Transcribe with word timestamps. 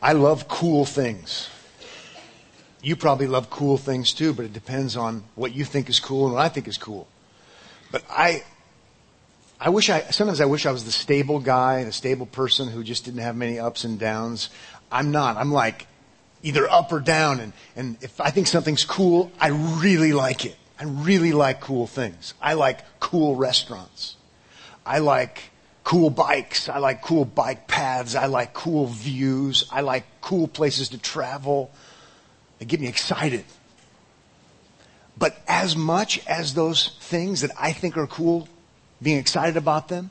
I 0.00 0.12
love 0.12 0.48
cool 0.48 0.84
things. 0.84 1.48
You 2.82 2.96
probably 2.96 3.26
love 3.26 3.50
cool 3.50 3.78
things 3.78 4.12
too, 4.12 4.32
but 4.32 4.44
it 4.44 4.52
depends 4.52 4.96
on 4.96 5.24
what 5.34 5.54
you 5.54 5.64
think 5.64 5.88
is 5.88 5.98
cool 5.98 6.26
and 6.26 6.34
what 6.34 6.44
I 6.44 6.48
think 6.48 6.68
is 6.68 6.78
cool. 6.78 7.08
But 7.90 8.04
I, 8.08 8.44
I 9.60 9.70
wish 9.70 9.90
I, 9.90 10.02
sometimes 10.10 10.40
I 10.40 10.44
wish 10.44 10.66
I 10.66 10.70
was 10.70 10.84
the 10.84 10.92
stable 10.92 11.40
guy, 11.40 11.82
the 11.84 11.92
stable 11.92 12.26
person 12.26 12.68
who 12.68 12.84
just 12.84 13.04
didn't 13.04 13.20
have 13.20 13.36
many 13.36 13.58
ups 13.58 13.84
and 13.84 13.98
downs. 13.98 14.50
I'm 14.92 15.10
not. 15.10 15.36
I'm 15.36 15.50
like 15.50 15.86
either 16.42 16.70
up 16.70 16.92
or 16.92 17.00
down. 17.00 17.40
And, 17.40 17.52
and 17.74 17.96
if 18.02 18.20
I 18.20 18.30
think 18.30 18.46
something's 18.46 18.84
cool, 18.84 19.32
I 19.40 19.48
really 19.48 20.12
like 20.12 20.44
it. 20.44 20.56
I 20.78 20.84
really 20.84 21.32
like 21.32 21.60
cool 21.60 21.86
things. 21.86 22.34
I 22.40 22.52
like 22.54 22.80
cool 23.00 23.34
restaurants. 23.34 24.16
I 24.84 24.98
like 24.98 25.50
cool 25.86 26.10
bikes. 26.10 26.68
I 26.68 26.78
like 26.78 27.00
cool 27.00 27.24
bike 27.24 27.68
paths. 27.68 28.16
I 28.16 28.26
like 28.26 28.52
cool 28.52 28.86
views. 28.86 29.68
I 29.70 29.82
like 29.82 30.04
cool 30.20 30.48
places 30.48 30.88
to 30.88 30.98
travel. 30.98 31.70
They 32.58 32.66
get 32.66 32.80
me 32.80 32.88
excited. 32.88 33.44
But 35.16 35.40
as 35.46 35.76
much 35.76 36.26
as 36.26 36.54
those 36.54 36.88
things 37.00 37.42
that 37.42 37.52
I 37.56 37.70
think 37.70 37.96
are 37.96 38.08
cool, 38.08 38.48
being 39.00 39.18
excited 39.18 39.56
about 39.56 39.86
them, 39.86 40.10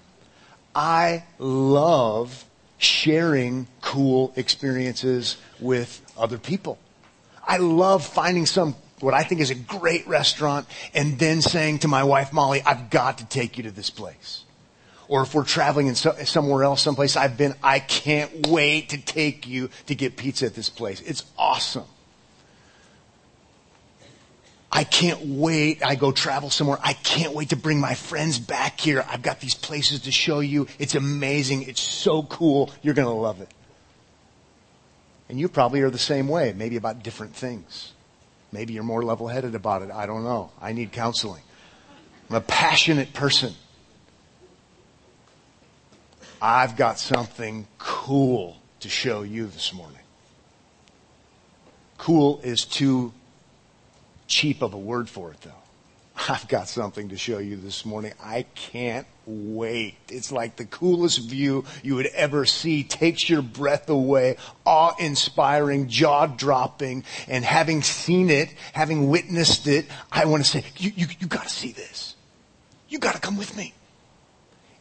I 0.73 1.25
love 1.39 2.45
sharing 2.77 3.67
cool 3.81 4.31
experiences 4.37 5.35
with 5.59 6.01
other 6.17 6.37
people. 6.37 6.79
I 7.45 7.57
love 7.57 8.05
finding 8.05 8.45
some, 8.45 8.75
what 9.01 9.13
I 9.13 9.23
think 9.23 9.41
is 9.41 9.49
a 9.49 9.55
great 9.55 10.07
restaurant 10.07 10.67
and 10.93 11.19
then 11.19 11.41
saying 11.41 11.79
to 11.79 11.89
my 11.89 12.05
wife 12.05 12.31
Molly, 12.31 12.61
I've 12.65 12.89
got 12.89 13.17
to 13.17 13.25
take 13.25 13.57
you 13.57 13.63
to 13.65 13.71
this 13.71 13.89
place. 13.89 14.44
Or 15.07 15.21
if 15.21 15.33
we're 15.33 15.43
traveling 15.43 15.87
in 15.87 15.95
so, 15.95 16.13
somewhere 16.23 16.63
else, 16.63 16.81
someplace 16.81 17.15
I've 17.15 17.37
been, 17.37 17.53
I 17.61 17.79
can't 17.79 18.47
wait 18.47 18.89
to 18.89 18.97
take 18.97 19.47
you 19.47 19.69
to 19.87 19.95
get 19.95 20.17
pizza 20.17 20.45
at 20.45 20.55
this 20.55 20.69
place. 20.69 21.01
It's 21.01 21.23
awesome. 21.37 21.85
I 24.71 24.83
can't 24.83 25.21
wait. 25.21 25.85
I 25.85 25.95
go 25.95 26.11
travel 26.11 26.49
somewhere. 26.49 26.77
I 26.83 26.93
can't 26.93 27.33
wait 27.33 27.49
to 27.49 27.55
bring 27.55 27.79
my 27.79 27.93
friends 27.93 28.39
back 28.39 28.79
here. 28.79 29.05
I've 29.07 29.21
got 29.21 29.39
these 29.39 29.55
places 29.55 30.01
to 30.01 30.11
show 30.11 30.41
you. 30.41 30.67
It's 30.79 30.95
amazing. 30.95 31.63
It's 31.63 31.79
so 31.79 32.23
cool. 32.23 32.71
You're 32.81 32.93
going 32.93 33.07
to 33.07 33.13
love 33.13 33.39
it. 33.39 33.49
And 35.29 35.39
you 35.39 35.47
probably 35.47 35.81
are 35.81 35.89
the 35.89 35.97
same 35.97 36.27
way, 36.27 36.53
maybe 36.53 36.75
about 36.75 37.03
different 37.03 37.35
things. 37.35 37.93
Maybe 38.51 38.73
you're 38.73 38.83
more 38.83 39.03
level 39.03 39.27
headed 39.27 39.55
about 39.55 39.81
it. 39.81 39.91
I 39.91 40.05
don't 40.05 40.23
know. 40.23 40.51
I 40.61 40.73
need 40.73 40.91
counseling. 40.91 41.41
I'm 42.29 42.35
a 42.35 42.41
passionate 42.41 43.13
person. 43.13 43.53
I've 46.41 46.75
got 46.75 46.99
something 46.99 47.67
cool 47.77 48.57
to 48.81 48.89
show 48.89 49.23
you 49.23 49.47
this 49.47 49.73
morning. 49.73 49.99
Cool 51.97 52.39
is 52.43 52.65
too 52.65 53.13
cheap 54.27 54.61
of 54.61 54.73
a 54.73 54.77
word 54.77 55.09
for 55.09 55.31
it 55.31 55.41
though. 55.41 55.51
I've 56.29 56.47
got 56.47 56.69
something 56.69 57.09
to 57.09 57.17
show 57.17 57.39
you 57.39 57.57
this 57.57 57.85
morning. 57.85 58.13
I 58.23 58.43
can't 58.55 59.05
wait. 59.25 59.95
It's 60.07 60.31
like 60.31 60.55
the 60.55 60.65
coolest 60.65 61.19
view 61.19 61.65
you 61.83 61.95
would 61.95 62.05
ever 62.07 62.45
see. 62.45 62.83
Takes 62.83 63.29
your 63.29 63.41
breath 63.41 63.89
away. 63.89 64.37
Awe-inspiring, 64.65 65.89
jaw-dropping. 65.89 67.03
And 67.27 67.43
having 67.43 67.81
seen 67.81 68.29
it, 68.29 68.49
having 68.71 69.09
witnessed 69.09 69.67
it, 69.67 69.87
I 70.11 70.25
want 70.25 70.45
to 70.45 70.49
say, 70.49 70.63
you, 70.77 70.91
you, 70.95 71.07
you 71.19 71.27
gotta 71.27 71.49
see 71.49 71.73
this. 71.73 72.15
You 72.87 72.99
gotta 72.99 73.19
come 73.19 73.37
with 73.37 73.55
me. 73.57 73.73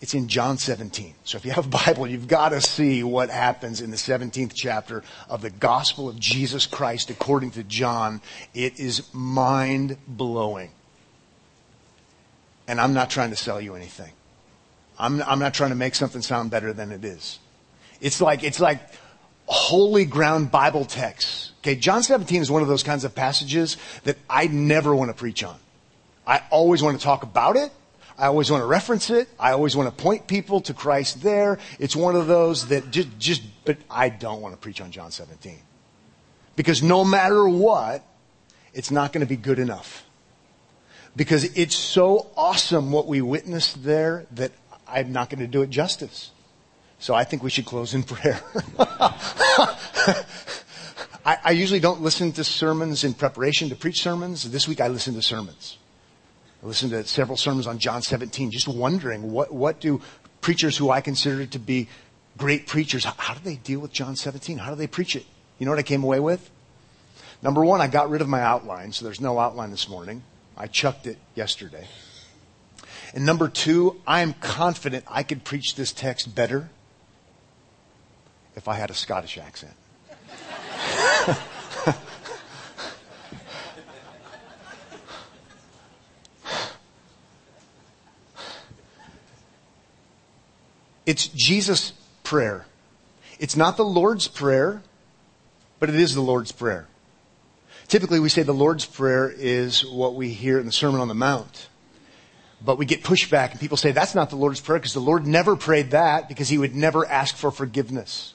It's 0.05 0.13
in 0.13 0.29
John 0.29 0.59
17. 0.59 1.15
So 1.25 1.39
if 1.39 1.47
you 1.47 1.53
have 1.53 1.65
a 1.65 1.69
Bible, 1.87 2.07
you've 2.07 2.29
got 2.29 2.51
to 2.51 2.61
see 2.61 3.03
what 3.03 3.31
happens 3.31 3.81
in 3.81 3.91
the 3.91 3.97
17th 3.97 4.53
chapter 4.55 5.03
of 5.31 5.41
the 5.41 5.49
gospel 5.49 6.11
of 6.11 6.21
Jesus 6.21 6.67
Christ 6.67 7.09
according 7.09 7.53
to 7.53 7.65
John. 7.65 8.21
It 8.53 8.79
is 8.79 9.09
mind 9.15 9.97
blowing. 10.07 10.73
And 12.69 12.79
I'm 12.83 12.93
not 12.93 13.09
trying 13.09 13.31
to 13.31 13.37
sell 13.37 13.59
you 13.63 13.77
anything. 13.77 14.13
I'm, 14.99 15.23
I'm 15.23 15.39
not 15.39 15.55
trying 15.55 15.71
to 15.71 15.75
make 15.75 15.95
something 15.95 16.21
sound 16.21 16.51
better 16.51 16.75
than 16.75 16.93
it 16.93 17.03
is. 17.03 17.39
It's 18.03 18.21
like, 18.21 18.45
it's 18.45 18.61
like 18.61 18.81
holy 19.47 20.05
ground 20.05 20.51
Bible 20.51 20.85
texts. 20.85 21.53
Okay, 21.63 21.77
John 21.77 22.03
17 22.03 22.43
is 22.43 22.51
one 22.51 22.61
of 22.61 22.69
those 22.69 22.83
kinds 22.83 23.05
of 23.05 23.15
passages 23.15 23.79
that 24.03 24.19
I 24.29 24.49
never 24.49 24.95
want 24.95 25.09
to 25.09 25.17
preach 25.17 25.43
on. 25.43 25.59
I 26.27 26.43
always 26.51 26.83
want 26.83 26.99
to 26.99 27.03
talk 27.03 27.23
about 27.23 27.57
it. 27.57 27.73
I 28.17 28.27
always 28.27 28.51
want 28.51 28.63
to 28.63 28.67
reference 28.67 29.11
it. 29.11 29.29
I 29.39 29.53
always 29.53 29.75
want 29.77 29.97
to 29.97 30.03
point 30.03 30.27
people 30.27 30.61
to 30.63 30.75
Christ 30.75 31.23
there. 31.23 31.59
It's 31.79 31.97
one 31.97 32.15
of 32.15 32.27
those 32.27 32.69
that 32.69 32.91
just, 32.91 33.19
just, 33.19 33.43
but 33.65 33.79
I 33.91 34.09
don't 34.09 34.41
want 34.41 34.55
to 34.55 34.59
preach 34.59 34.81
on 34.81 34.93
John 34.93 35.11
17. 35.11 35.59
Because 36.55 36.83
no 36.83 37.05
matter 37.05 37.49
what, 37.49 38.05
it's 38.73 38.91
not 38.91 39.13
going 39.13 39.21
to 39.21 39.27
be 39.27 39.37
good 39.37 39.59
enough. 39.59 40.05
Because 41.17 41.45
it's 41.57 41.75
so 41.75 42.31
awesome 42.37 42.93
what 42.93 43.07
we 43.07 43.21
witnessed 43.21 43.83
there 43.85 44.27
that 44.33 44.53
I'm 44.87 45.13
not 45.13 45.31
going 45.31 45.41
to 45.41 45.47
do 45.47 45.63
it 45.63 45.71
justice. 45.71 46.31
So 46.99 47.15
I 47.15 47.25
think 47.25 47.43
we 47.43 47.51
should 47.51 47.67
close 47.67 47.95
in 47.95 48.03
prayer. 48.05 48.41
I, 51.27 51.39
I 51.45 51.51
usually 51.51 51.81
don't 51.81 52.01
listen 52.03 52.33
to 52.33 52.45
sermons 52.45 53.03
in 53.03 53.15
preparation 53.15 53.71
to 53.71 53.77
preach 53.77 54.03
sermons. 54.03 54.49
This 54.51 54.69
week 54.69 54.81
I 54.81 54.89
listened 54.89 55.17
to 55.17 55.23
sermons. 55.23 55.79
I 56.65 56.67
listened 56.67 56.93
to 56.93 57.05
several 57.05 57.37
sermons 57.37 57.67
on 57.67 57.79
John 57.79 58.01
17, 58.01 58.51
just 58.51 58.67
wondering 58.67 59.31
what, 59.31 59.53
what 59.53 59.81
do 59.81 60.01
preachers 60.41 60.79
who 60.79 60.91
I 60.91 61.03
consider 61.03 61.45
to 61.45 61.59
be 61.59 61.89
great 62.39 62.67
preachers, 62.67 63.05
how, 63.05 63.13
how 63.19 63.35
do 63.35 63.41
they 63.45 63.57
deal 63.57 63.81
with 63.81 63.93
John 63.93 64.17
17? 64.17 64.57
How 64.57 64.71
do 64.71 64.77
they 64.77 64.87
preach 64.87 65.15
it? 65.15 65.27
You 65.59 65.67
know 65.67 65.73
what 65.73 65.79
I 65.79 65.83
came 65.83 66.03
away 66.03 66.21
with? 66.21 66.51
Number 67.43 67.63
one, 67.63 67.83
I 67.83 67.87
got 67.87 68.09
rid 68.09 68.23
of 68.23 68.29
my 68.29 68.41
outline, 68.41 68.93
so 68.93 69.05
there's 69.05 69.21
no 69.21 69.39
outline 69.39 69.71
this 69.71 69.91
morning. 69.91 70.23
I 70.57 70.67
chucked 70.67 71.07
it 71.07 71.19
yesterday. 71.35 71.87
And 73.13 73.27
number 73.27 73.49
two, 73.49 74.01
I 74.07 74.23
am 74.23 74.33
confident 74.33 75.05
I 75.07 75.23
could 75.23 75.45
preach 75.45 75.75
this 75.75 75.93
text 75.93 76.35
better 76.35 76.71
if 78.57 78.69
I 78.69 78.75
had 78.75 78.91
a 78.91 78.95
Scottish 78.95 79.37
accent. 79.37 79.75
It's 91.07 91.27
Jesus' 91.29 91.93
prayer. 92.23 92.67
It's 93.39 93.57
not 93.57 93.77
the 93.77 93.85
Lord's 93.85 94.29
prayer, 94.29 94.83
but 95.79 95.89
it 95.89 95.97
is 95.97 96.15
the 96.15 96.21
Lord's 96.21 96.53
prayer. 96.53 96.87
Typically 97.89 98.21
we 98.21 98.29
say 98.29 98.43
the 98.43 98.53
Lord's 98.53 98.87
prayer 98.87 99.33
is 99.37 99.85
what 99.85 100.15
we 100.15 100.31
hear 100.31 100.59
in 100.59 100.67
the 100.67 100.73
Sermon 100.73 101.01
on 101.01 101.09
the 101.09 101.15
Mount. 101.15 101.69
But 102.65 102.79
we 102.79 102.87
get 102.87 103.03
pushback 103.03 103.51
and 103.51 103.61
people 103.61 103.77
say 103.77 103.93
that's 103.93 104.15
not 104.15 104.31
the 104.31 104.37
Lord's 104.37 104.61
prayer 104.61 104.79
because 104.79 104.95
the 104.95 105.01
Lord 105.01 105.27
never 105.27 105.55
prayed 105.55 105.91
that 105.91 106.29
because 106.29 106.49
he 106.49 106.57
would 106.57 106.75
never 106.75 107.07
ask 107.07 107.37
for 107.37 107.51
forgiveness. 107.51 108.33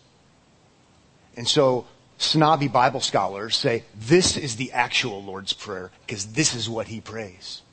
And 1.35 1.47
so 1.47 1.87
snobby 2.17 2.67
Bible 2.67 2.99
scholars 2.99 3.55
say 3.55 3.85
this 3.95 4.37
is 4.37 4.57
the 4.57 4.71
actual 4.71 5.23
Lord's 5.23 5.53
prayer 5.53 5.89
because 6.05 6.33
this 6.33 6.53
is 6.53 6.69
what 6.69 6.87
he 6.87 7.01
prays. 7.01 7.63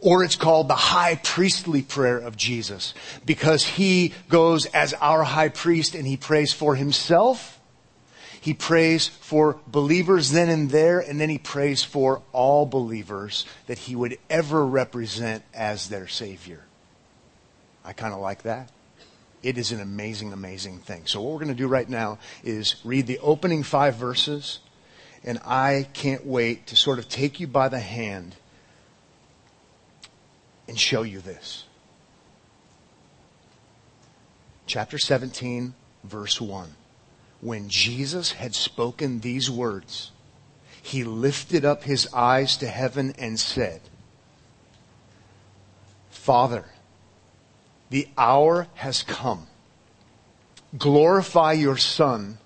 Or 0.00 0.22
it's 0.22 0.36
called 0.36 0.68
the 0.68 0.74
high 0.74 1.16
priestly 1.16 1.82
prayer 1.82 2.18
of 2.18 2.36
Jesus 2.36 2.94
because 3.24 3.64
he 3.64 4.12
goes 4.28 4.66
as 4.66 4.94
our 4.94 5.22
high 5.22 5.48
priest 5.48 5.94
and 5.94 6.06
he 6.06 6.16
prays 6.16 6.52
for 6.52 6.74
himself. 6.74 7.60
He 8.40 8.54
prays 8.54 9.08
for 9.08 9.58
believers 9.66 10.30
then 10.30 10.48
and 10.48 10.70
there, 10.70 11.00
and 11.00 11.20
then 11.20 11.28
he 11.28 11.38
prays 11.38 11.82
for 11.82 12.22
all 12.32 12.64
believers 12.64 13.44
that 13.66 13.78
he 13.78 13.96
would 13.96 14.18
ever 14.30 14.64
represent 14.64 15.42
as 15.52 15.88
their 15.88 16.06
Savior. 16.06 16.62
I 17.84 17.92
kind 17.92 18.14
of 18.14 18.20
like 18.20 18.42
that. 18.42 18.70
It 19.42 19.58
is 19.58 19.72
an 19.72 19.80
amazing, 19.80 20.32
amazing 20.32 20.78
thing. 20.78 21.06
So 21.06 21.20
what 21.20 21.32
we're 21.32 21.40
going 21.40 21.48
to 21.48 21.54
do 21.54 21.66
right 21.66 21.88
now 21.88 22.18
is 22.44 22.76
read 22.84 23.08
the 23.08 23.18
opening 23.18 23.64
five 23.64 23.96
verses, 23.96 24.60
and 25.24 25.40
I 25.44 25.88
can't 25.92 26.24
wait 26.24 26.68
to 26.68 26.76
sort 26.76 27.00
of 27.00 27.08
take 27.08 27.40
you 27.40 27.48
by 27.48 27.68
the 27.68 27.80
hand 27.80 28.36
and 30.68 30.78
show 30.78 31.02
you 31.02 31.20
this. 31.20 31.64
Chapter 34.66 34.98
17, 34.98 35.74
verse 36.04 36.40
1. 36.40 36.74
When 37.40 37.68
Jesus 37.68 38.32
had 38.32 38.54
spoken 38.54 39.20
these 39.20 39.50
words, 39.50 40.10
he 40.82 41.04
lifted 41.04 41.64
up 41.64 41.84
his 41.84 42.12
eyes 42.12 42.56
to 42.58 42.66
heaven 42.66 43.14
and 43.18 43.38
said, 43.38 43.80
Father, 46.10 46.64
the 47.90 48.08
hour 48.18 48.66
has 48.74 49.02
come. 49.02 49.46
Glorify 50.76 51.52
your 51.52 51.76
Son, 51.76 52.38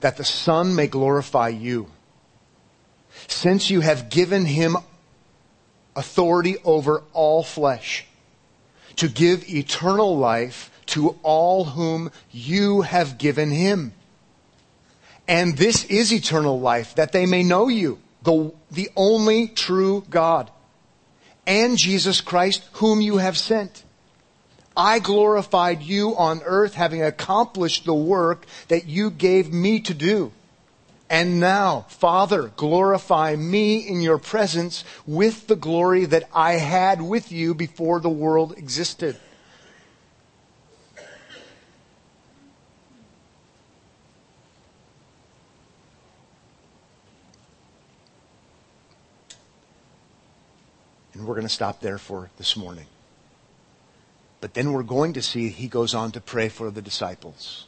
that 0.00 0.16
the 0.16 0.24
Son 0.24 0.74
may 0.74 0.86
glorify 0.86 1.48
you. 1.48 1.88
Since 3.26 3.70
you 3.70 3.80
have 3.80 4.08
given 4.08 4.46
him 4.46 4.76
authority 5.96 6.56
over 6.64 7.02
all 7.12 7.42
flesh, 7.42 8.06
to 8.96 9.08
give 9.08 9.48
eternal 9.48 10.16
life 10.16 10.70
to 10.86 11.16
all 11.22 11.64
whom 11.64 12.10
you 12.30 12.82
have 12.82 13.18
given 13.18 13.50
him. 13.50 13.92
And 15.28 15.56
this 15.56 15.84
is 15.84 16.12
eternal 16.12 16.58
life, 16.58 16.96
that 16.96 17.12
they 17.12 17.24
may 17.26 17.42
know 17.42 17.68
you, 17.68 18.00
the, 18.22 18.52
the 18.70 18.90
only 18.96 19.48
true 19.48 20.04
God, 20.10 20.50
and 21.46 21.78
Jesus 21.78 22.20
Christ, 22.20 22.68
whom 22.72 23.00
you 23.00 23.18
have 23.18 23.38
sent. 23.38 23.84
I 24.76 24.98
glorified 24.98 25.82
you 25.82 26.16
on 26.16 26.42
earth, 26.44 26.74
having 26.74 27.02
accomplished 27.02 27.84
the 27.84 27.94
work 27.94 28.46
that 28.68 28.86
you 28.86 29.10
gave 29.10 29.52
me 29.52 29.80
to 29.80 29.94
do. 29.94 30.32
And 31.10 31.40
now, 31.40 31.86
Father, 31.88 32.52
glorify 32.56 33.34
me 33.34 33.78
in 33.78 34.00
your 34.00 34.18
presence 34.18 34.84
with 35.04 35.48
the 35.48 35.56
glory 35.56 36.04
that 36.04 36.28
I 36.32 36.52
had 36.52 37.02
with 37.02 37.32
you 37.32 37.52
before 37.52 37.98
the 37.98 38.08
world 38.08 38.56
existed. 38.56 39.16
And 51.12 51.26
we're 51.26 51.34
going 51.34 51.42
to 51.42 51.52
stop 51.52 51.80
there 51.80 51.98
for 51.98 52.30
this 52.38 52.56
morning. 52.56 52.86
But 54.40 54.54
then 54.54 54.72
we're 54.72 54.84
going 54.84 55.14
to 55.14 55.22
see 55.22 55.48
he 55.48 55.66
goes 55.66 55.92
on 55.92 56.12
to 56.12 56.20
pray 56.20 56.48
for 56.48 56.70
the 56.70 56.80
disciples. 56.80 57.66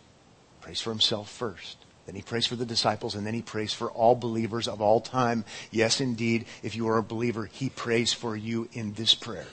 Prays 0.60 0.80
for 0.80 0.90
himself 0.90 1.28
first. 1.28 1.81
Then 2.06 2.14
he 2.16 2.22
prays 2.22 2.46
for 2.46 2.56
the 2.56 2.66
disciples 2.66 3.14
and 3.14 3.26
then 3.26 3.34
he 3.34 3.42
prays 3.42 3.72
for 3.72 3.90
all 3.90 4.14
believers 4.14 4.66
of 4.66 4.80
all 4.80 5.00
time. 5.00 5.44
Yes, 5.70 6.00
indeed, 6.00 6.46
if 6.62 6.74
you 6.74 6.88
are 6.88 6.98
a 6.98 7.02
believer, 7.02 7.46
he 7.46 7.68
prays 7.68 8.12
for 8.12 8.36
you 8.36 8.68
in 8.72 8.94
this 8.94 9.14
prayer. 9.14 9.46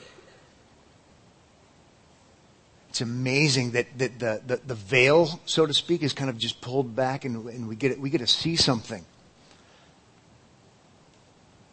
It's 2.88 3.00
amazing 3.00 3.70
that, 3.72 3.86
that 3.98 4.18
the, 4.18 4.42
the, 4.44 4.56
the 4.66 4.74
veil, 4.74 5.40
so 5.46 5.64
to 5.64 5.72
speak, 5.72 6.02
is 6.02 6.12
kind 6.12 6.28
of 6.28 6.38
just 6.38 6.60
pulled 6.60 6.96
back 6.96 7.24
and, 7.24 7.46
and 7.46 7.68
we, 7.68 7.76
get, 7.76 8.00
we 8.00 8.10
get 8.10 8.18
to 8.18 8.26
see 8.26 8.56
something 8.56 9.04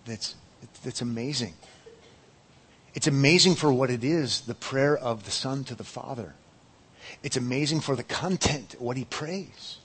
that's, 0.06 0.36
that's 0.84 1.02
amazing. 1.02 1.56
It's 2.94 3.08
amazing 3.08 3.56
for 3.56 3.74
what 3.74 3.90
it 3.90 4.04
is, 4.04 4.42
the 4.42 4.56
prayer 4.56 4.96
of 4.96 5.26
the 5.26 5.32
Son 5.32 5.64
to 5.66 5.76
the 5.76 5.84
Father. 5.84 6.36
It's 7.24 7.38
amazing 7.38 7.82
for 7.82 7.96
the 7.96 8.04
content, 8.04 8.76
what 8.78 8.96
he 8.96 9.06
prays. 9.06 9.78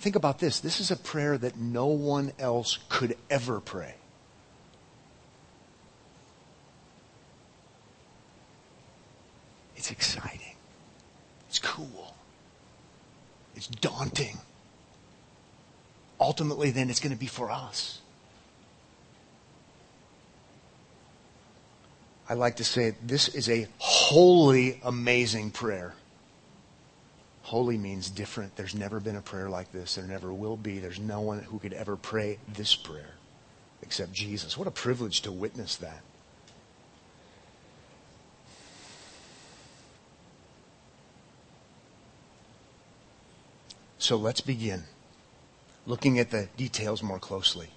Think 0.00 0.16
about 0.16 0.38
this. 0.38 0.60
This 0.60 0.80
is 0.80 0.90
a 0.90 0.96
prayer 0.96 1.36
that 1.36 1.58
no 1.58 1.86
one 1.86 2.32
else 2.38 2.78
could 2.88 3.18
ever 3.28 3.60
pray. 3.60 3.94
It's 9.76 9.90
exciting. 9.90 10.56
It's 11.50 11.58
cool. 11.58 12.14
It's 13.54 13.66
daunting. 13.66 14.38
Ultimately, 16.18 16.70
then, 16.70 16.88
it's 16.88 17.00
going 17.00 17.12
to 17.12 17.18
be 17.18 17.26
for 17.26 17.50
us. 17.50 18.00
I 22.26 22.34
like 22.34 22.56
to 22.56 22.64
say 22.64 22.94
this 23.02 23.28
is 23.28 23.50
a 23.50 23.66
holy, 23.78 24.80
amazing 24.82 25.50
prayer. 25.50 25.94
Holy 27.50 27.76
means 27.76 28.10
different. 28.10 28.54
There's 28.54 28.76
never 28.76 29.00
been 29.00 29.16
a 29.16 29.20
prayer 29.20 29.50
like 29.50 29.72
this. 29.72 29.96
There 29.96 30.04
never 30.04 30.32
will 30.32 30.56
be. 30.56 30.78
There's 30.78 31.00
no 31.00 31.20
one 31.20 31.40
who 31.40 31.58
could 31.58 31.72
ever 31.72 31.96
pray 31.96 32.38
this 32.46 32.76
prayer 32.76 33.14
except 33.82 34.12
Jesus. 34.12 34.56
What 34.56 34.68
a 34.68 34.70
privilege 34.70 35.22
to 35.22 35.32
witness 35.32 35.74
that. 35.78 36.00
So 43.98 44.14
let's 44.14 44.40
begin 44.40 44.84
looking 45.86 46.20
at 46.20 46.30
the 46.30 46.48
details 46.56 47.02
more 47.02 47.18
closely. 47.18 47.70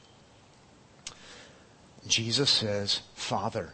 Jesus 2.06 2.52
says, 2.52 3.02
Father, 3.16 3.74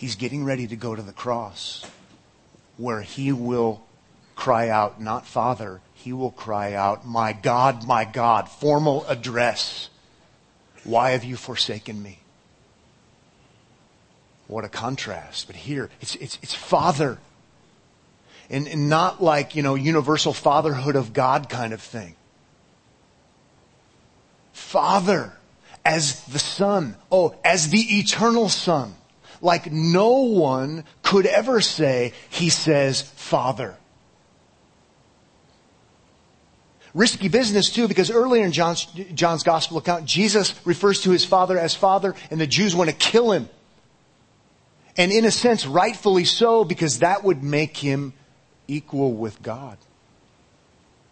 he's 0.00 0.16
getting 0.16 0.44
ready 0.44 0.66
to 0.66 0.76
go 0.76 0.94
to 0.94 1.02
the 1.02 1.12
cross 1.12 1.84
where 2.78 3.02
he 3.02 3.32
will 3.32 3.82
cry 4.34 4.70
out, 4.70 4.98
not 4.98 5.26
Father, 5.26 5.82
he 5.92 6.14
will 6.14 6.30
cry 6.30 6.72
out, 6.72 7.06
My 7.06 7.34
God, 7.34 7.86
my 7.86 8.06
God, 8.06 8.48
formal 8.48 9.04
address. 9.06 9.90
Why 10.84 11.10
have 11.10 11.22
you 11.22 11.36
forsaken 11.36 12.02
me? 12.02 12.20
What 14.46 14.64
a 14.64 14.70
contrast. 14.70 15.46
But 15.46 15.56
here, 15.56 15.90
it's, 16.00 16.14
it's, 16.14 16.38
it's 16.42 16.54
Father. 16.54 17.18
And, 18.48 18.66
and 18.68 18.88
not 18.88 19.22
like, 19.22 19.54
you 19.54 19.62
know, 19.62 19.74
universal 19.74 20.32
fatherhood 20.32 20.96
of 20.96 21.12
God 21.12 21.50
kind 21.50 21.74
of 21.74 21.82
thing. 21.82 22.16
Father 24.54 25.34
as 25.84 26.24
the 26.24 26.38
Son. 26.38 26.96
Oh, 27.12 27.36
as 27.44 27.68
the 27.68 27.98
eternal 27.98 28.48
Son 28.48 28.94
like 29.40 29.70
no 29.70 30.22
one 30.22 30.84
could 31.02 31.26
ever 31.26 31.60
say, 31.60 32.12
he 32.28 32.50
says, 32.50 33.02
Father. 33.02 33.76
Risky 36.92 37.28
business 37.28 37.70
too, 37.70 37.86
because 37.86 38.10
earlier 38.10 38.44
in 38.44 38.52
John's, 38.52 38.84
John's 39.14 39.44
gospel 39.44 39.78
account, 39.78 40.06
Jesus 40.06 40.54
refers 40.64 41.02
to 41.02 41.10
his 41.10 41.24
father 41.24 41.58
as 41.58 41.74
father, 41.74 42.14
and 42.30 42.40
the 42.40 42.46
Jews 42.46 42.74
want 42.74 42.90
to 42.90 42.96
kill 42.96 43.30
him. 43.30 43.48
And 44.96 45.12
in 45.12 45.24
a 45.24 45.30
sense, 45.30 45.66
rightfully 45.66 46.24
so, 46.24 46.64
because 46.64 46.98
that 46.98 47.22
would 47.22 47.44
make 47.44 47.76
him 47.76 48.12
equal 48.66 49.12
with 49.12 49.40
God. 49.40 49.78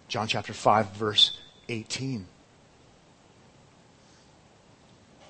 John 0.08 0.26
chapter 0.26 0.52
5 0.52 0.96
verse 0.96 1.38
18. 1.68 2.26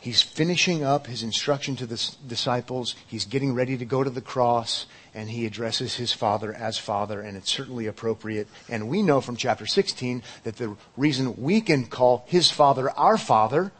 He's 0.00 0.22
finishing 0.22 0.84
up 0.84 1.08
his 1.08 1.22
instruction 1.24 1.74
to 1.76 1.86
the 1.86 2.14
disciples. 2.26 2.94
He's 3.06 3.24
getting 3.24 3.54
ready 3.54 3.76
to 3.76 3.84
go 3.84 4.04
to 4.04 4.10
the 4.10 4.20
cross, 4.20 4.86
and 5.12 5.28
he 5.28 5.44
addresses 5.44 5.96
his 5.96 6.12
father 6.12 6.54
as 6.54 6.78
father, 6.78 7.20
and 7.20 7.36
it's 7.36 7.50
certainly 7.50 7.86
appropriate. 7.86 8.46
And 8.68 8.88
we 8.88 9.02
know 9.02 9.20
from 9.20 9.36
chapter 9.36 9.66
16 9.66 10.22
that 10.44 10.56
the 10.56 10.76
reason 10.96 11.42
we 11.42 11.60
can 11.60 11.86
call 11.86 12.24
his 12.28 12.50
father 12.50 12.90
our 12.90 13.18
father 13.18 13.72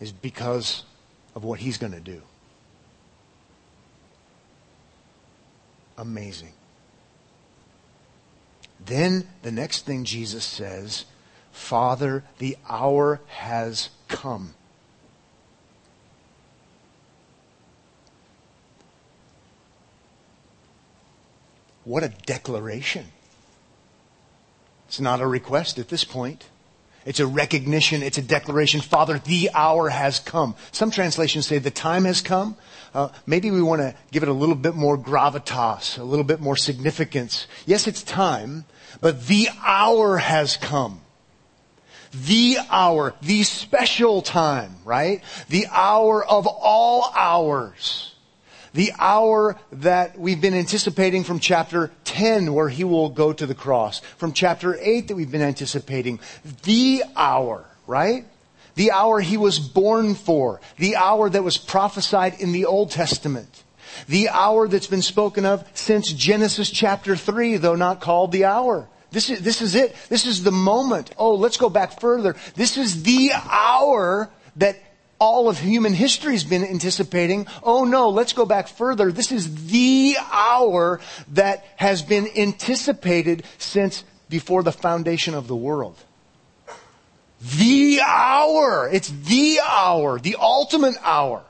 is 0.00 0.12
because 0.12 0.84
of 1.34 1.42
what 1.42 1.58
he's 1.58 1.78
going 1.78 1.92
to 1.92 2.00
do. 2.00 2.22
Amazing. 5.98 6.52
Then 8.84 9.26
the 9.42 9.52
next 9.52 9.86
thing 9.86 10.04
Jesus 10.04 10.44
says, 10.44 11.06
Father, 11.54 12.24
the 12.38 12.58
hour 12.68 13.20
has 13.28 13.88
come. 14.08 14.54
What 21.84 22.02
a 22.02 22.08
declaration. 22.08 23.06
It's 24.88 24.98
not 24.98 25.20
a 25.20 25.26
request 25.26 25.78
at 25.78 25.88
this 25.88 26.02
point. 26.02 26.48
It's 27.06 27.20
a 27.20 27.26
recognition. 27.26 28.02
It's 28.02 28.18
a 28.18 28.22
declaration. 28.22 28.80
Father, 28.80 29.20
the 29.20 29.48
hour 29.54 29.90
has 29.90 30.18
come. 30.18 30.56
Some 30.72 30.90
translations 30.90 31.46
say 31.46 31.58
the 31.58 31.70
time 31.70 32.04
has 32.04 32.20
come. 32.20 32.56
Uh, 32.92 33.10
maybe 33.26 33.52
we 33.52 33.62
want 33.62 33.80
to 33.80 33.94
give 34.10 34.24
it 34.24 34.28
a 34.28 34.32
little 34.32 34.56
bit 34.56 34.74
more 34.74 34.98
gravitas, 34.98 35.98
a 35.98 36.04
little 36.04 36.24
bit 36.24 36.40
more 36.40 36.56
significance. 36.56 37.46
Yes, 37.64 37.86
it's 37.86 38.02
time, 38.02 38.64
but 39.00 39.28
the 39.28 39.48
hour 39.64 40.18
has 40.18 40.56
come 40.56 41.00
the 42.14 42.58
hour, 42.70 43.14
the 43.22 43.42
special 43.42 44.22
time, 44.22 44.76
right? 44.84 45.22
The 45.48 45.66
hour 45.70 46.24
of 46.24 46.46
all 46.46 47.12
hours. 47.16 48.14
The 48.72 48.92
hour 48.98 49.56
that 49.70 50.18
we've 50.18 50.40
been 50.40 50.54
anticipating 50.54 51.22
from 51.22 51.38
chapter 51.38 51.92
10 52.04 52.52
where 52.52 52.68
he 52.68 52.82
will 52.82 53.08
go 53.08 53.32
to 53.32 53.46
the 53.46 53.54
cross. 53.54 54.00
From 54.00 54.32
chapter 54.32 54.76
8 54.80 55.08
that 55.08 55.16
we've 55.16 55.30
been 55.30 55.42
anticipating. 55.42 56.18
The 56.64 57.04
hour, 57.16 57.64
right? 57.86 58.24
The 58.74 58.90
hour 58.90 59.20
he 59.20 59.36
was 59.36 59.60
born 59.60 60.14
for. 60.16 60.60
The 60.76 60.96
hour 60.96 61.30
that 61.30 61.44
was 61.44 61.56
prophesied 61.56 62.40
in 62.40 62.50
the 62.50 62.66
Old 62.66 62.90
Testament. 62.90 63.62
The 64.08 64.28
hour 64.28 64.66
that's 64.66 64.88
been 64.88 65.02
spoken 65.02 65.46
of 65.46 65.64
since 65.74 66.12
Genesis 66.12 66.70
chapter 66.70 67.14
3, 67.14 67.58
though 67.58 67.76
not 67.76 68.00
called 68.00 68.32
the 68.32 68.44
hour. 68.44 68.88
This 69.14 69.30
is, 69.30 69.40
this 69.42 69.62
is 69.62 69.76
it. 69.76 69.94
This 70.08 70.26
is 70.26 70.42
the 70.42 70.50
moment. 70.50 71.12
Oh, 71.16 71.36
let's 71.36 71.56
go 71.56 71.70
back 71.70 72.00
further. 72.00 72.34
This 72.56 72.76
is 72.76 73.04
the 73.04 73.30
hour 73.32 74.28
that 74.56 74.76
all 75.20 75.48
of 75.48 75.58
human 75.58 75.94
history 75.94 76.32
has 76.32 76.42
been 76.42 76.64
anticipating. 76.64 77.46
Oh 77.62 77.84
no, 77.84 78.08
let's 78.08 78.32
go 78.32 78.44
back 78.44 78.66
further. 78.66 79.12
This 79.12 79.30
is 79.30 79.68
the 79.68 80.16
hour 80.32 81.00
that 81.28 81.64
has 81.76 82.02
been 82.02 82.28
anticipated 82.36 83.44
since 83.56 84.02
before 84.28 84.64
the 84.64 84.72
foundation 84.72 85.34
of 85.34 85.46
the 85.46 85.56
world. 85.56 85.96
The 87.56 88.00
hour. 88.04 88.90
It's 88.92 89.10
the 89.10 89.60
hour, 89.64 90.18
the 90.18 90.36
ultimate 90.40 90.96
hour. 91.04 91.44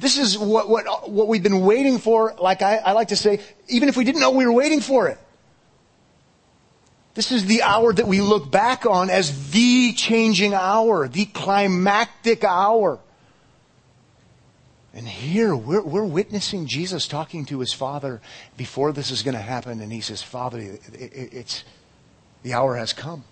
This 0.00 0.18
is 0.18 0.36
what, 0.36 0.68
what, 0.68 1.08
what 1.08 1.28
we've 1.28 1.42
been 1.44 1.60
waiting 1.60 1.98
for, 1.98 2.34
like 2.40 2.60
I, 2.60 2.78
I 2.78 2.92
like 2.92 3.08
to 3.08 3.16
say, 3.16 3.38
even 3.68 3.88
if 3.88 3.96
we 3.96 4.02
didn't 4.02 4.20
know 4.20 4.32
we 4.32 4.46
were 4.46 4.52
waiting 4.52 4.80
for 4.80 5.06
it. 5.06 5.18
This 7.14 7.30
is 7.30 7.46
the 7.46 7.62
hour 7.62 7.92
that 7.92 8.08
we 8.08 8.20
look 8.20 8.50
back 8.50 8.86
on 8.86 9.08
as 9.08 9.52
the 9.52 9.92
changing 9.92 10.52
hour, 10.52 11.06
the 11.06 11.26
climactic 11.26 12.42
hour. 12.42 12.98
And 14.92 15.06
here 15.08 15.54
we're, 15.54 15.82
we're 15.82 16.04
witnessing 16.04 16.66
Jesus 16.66 17.06
talking 17.06 17.44
to 17.46 17.60
his 17.60 17.72
father 17.72 18.20
before 18.56 18.92
this 18.92 19.10
is 19.12 19.22
going 19.22 19.34
to 19.34 19.40
happen. 19.40 19.80
And 19.80 19.92
he 19.92 20.00
says, 20.00 20.22
Father, 20.22 20.58
it, 20.58 20.80
it, 20.92 21.32
it's, 21.32 21.64
the 22.42 22.52
hour 22.52 22.76
has 22.76 22.92
come. 22.92 23.24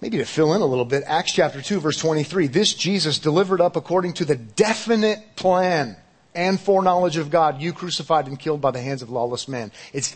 Maybe 0.00 0.18
to 0.18 0.24
fill 0.24 0.54
in 0.54 0.62
a 0.62 0.66
little 0.66 0.84
bit, 0.84 1.04
Acts 1.06 1.32
chapter 1.32 1.60
2 1.60 1.78
verse 1.78 1.98
23, 1.98 2.46
this 2.46 2.72
Jesus 2.72 3.18
delivered 3.18 3.60
up 3.60 3.76
according 3.76 4.14
to 4.14 4.24
the 4.24 4.36
definite 4.36 5.36
plan 5.36 5.96
and 6.34 6.60
foreknowledge 6.60 7.16
of 7.16 7.30
God, 7.30 7.60
you 7.60 7.72
crucified 7.72 8.26
and 8.26 8.38
killed 8.38 8.60
by 8.60 8.70
the 8.70 8.80
hands 8.80 9.02
of 9.02 9.10
lawless 9.10 9.48
men. 9.48 9.72
It's, 9.92 10.14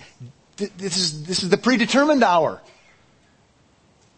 this 0.56 0.97
is, 0.97 1.25
this 1.26 1.42
is 1.42 1.50
the 1.50 1.56
predetermined 1.56 2.23
hour. 2.23 2.61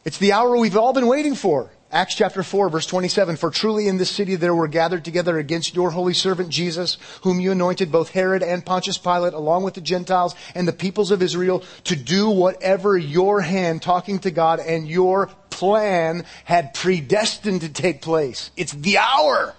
It's 0.05 0.19
the 0.19 0.33
hour 0.33 0.57
we've 0.57 0.77
all 0.77 0.93
been 0.93 1.07
waiting 1.07 1.35
for. 1.35 1.71
Acts 1.91 2.17
chapter 2.17 2.43
4 2.43 2.69
verse 2.69 2.87
27, 2.87 3.37
for 3.37 3.51
truly 3.51 3.87
in 3.87 3.97
this 3.97 4.11
city 4.11 4.35
there 4.35 4.55
were 4.55 4.69
gathered 4.69 5.05
together 5.05 5.39
against 5.39 5.75
your 5.75 5.91
holy 5.91 6.15
servant 6.15 6.49
Jesus, 6.49 6.99
whom 7.23 7.39
you 7.39 7.53
anointed 7.53 7.93
both 7.93 8.11
Herod 8.11 8.43
and 8.43 8.67
Pontius 8.67 8.99
Pilate, 8.99 9.35
along 9.35 9.63
with 9.63 9.75
the 9.75 9.81
Gentiles 9.81 10.35
and 10.55 10.67
the 10.67 10.73
peoples 10.73 11.11
of 11.11 11.23
Israel, 11.23 11.63
to 11.85 11.97
do 11.97 12.29
whatever 12.29 12.99
your 12.99 13.41
hand, 13.41 13.83
talking 13.83 14.19
to 14.21 14.31
God, 14.31 14.59
and 14.59 14.89
your 14.89 15.29
plan 15.49 16.25
had 16.45 16.75
predestined 16.75 17.63
to 17.63 17.69
take 17.69 18.03
place. 18.03 18.51
It's 18.57 18.73
the 18.73 18.99
hour. 18.99 19.55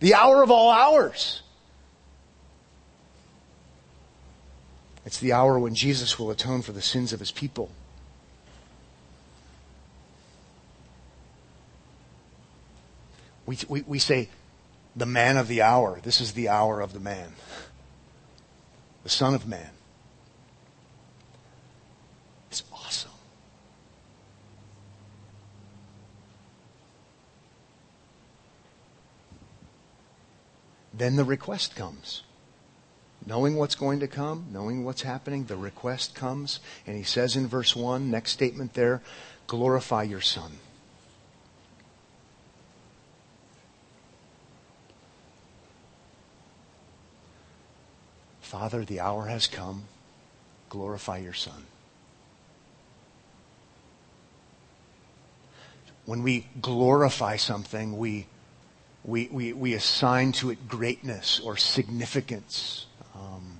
The 0.00 0.14
hour 0.14 0.42
of 0.42 0.50
all 0.50 0.70
hours. 0.70 1.42
It's 5.06 5.20
the 5.20 5.32
hour 5.32 5.56
when 5.56 5.76
Jesus 5.76 6.18
will 6.18 6.32
atone 6.32 6.62
for 6.62 6.72
the 6.72 6.82
sins 6.82 7.12
of 7.12 7.20
his 7.20 7.30
people. 7.30 7.70
We, 13.46 13.56
we, 13.68 13.82
we 13.82 13.98
say, 14.00 14.28
the 14.96 15.06
man 15.06 15.36
of 15.36 15.46
the 15.46 15.62
hour. 15.62 16.00
This 16.02 16.20
is 16.20 16.32
the 16.32 16.48
hour 16.48 16.80
of 16.80 16.92
the 16.92 16.98
man, 16.98 17.34
the 19.04 19.08
Son 19.08 19.32
of 19.32 19.46
Man. 19.46 19.70
It's 22.50 22.64
awesome. 22.72 23.12
Then 30.92 31.14
the 31.14 31.24
request 31.24 31.76
comes 31.76 32.22
knowing 33.26 33.56
what's 33.56 33.74
going 33.74 34.00
to 34.00 34.06
come, 34.06 34.46
knowing 34.52 34.84
what's 34.84 35.02
happening, 35.02 35.44
the 35.44 35.56
request 35.56 36.14
comes, 36.14 36.60
and 36.86 36.96
he 36.96 37.02
says 37.02 37.34
in 37.34 37.48
verse 37.48 37.74
1, 37.74 38.08
next 38.08 38.30
statement 38.30 38.74
there, 38.74 39.02
glorify 39.48 40.04
your 40.04 40.20
son. 40.20 40.52
Father, 48.40 48.84
the 48.84 49.00
hour 49.00 49.26
has 49.26 49.48
come. 49.48 49.82
Glorify 50.68 51.18
your 51.18 51.34
son. 51.34 51.64
When 56.04 56.22
we 56.22 56.46
glorify 56.60 57.36
something, 57.36 57.98
we, 57.98 58.26
we, 59.04 59.26
we, 59.32 59.52
we 59.52 59.74
assign 59.74 60.30
to 60.32 60.50
it 60.50 60.68
greatness 60.68 61.40
or 61.40 61.56
significance 61.56 62.85
um, 63.18 63.58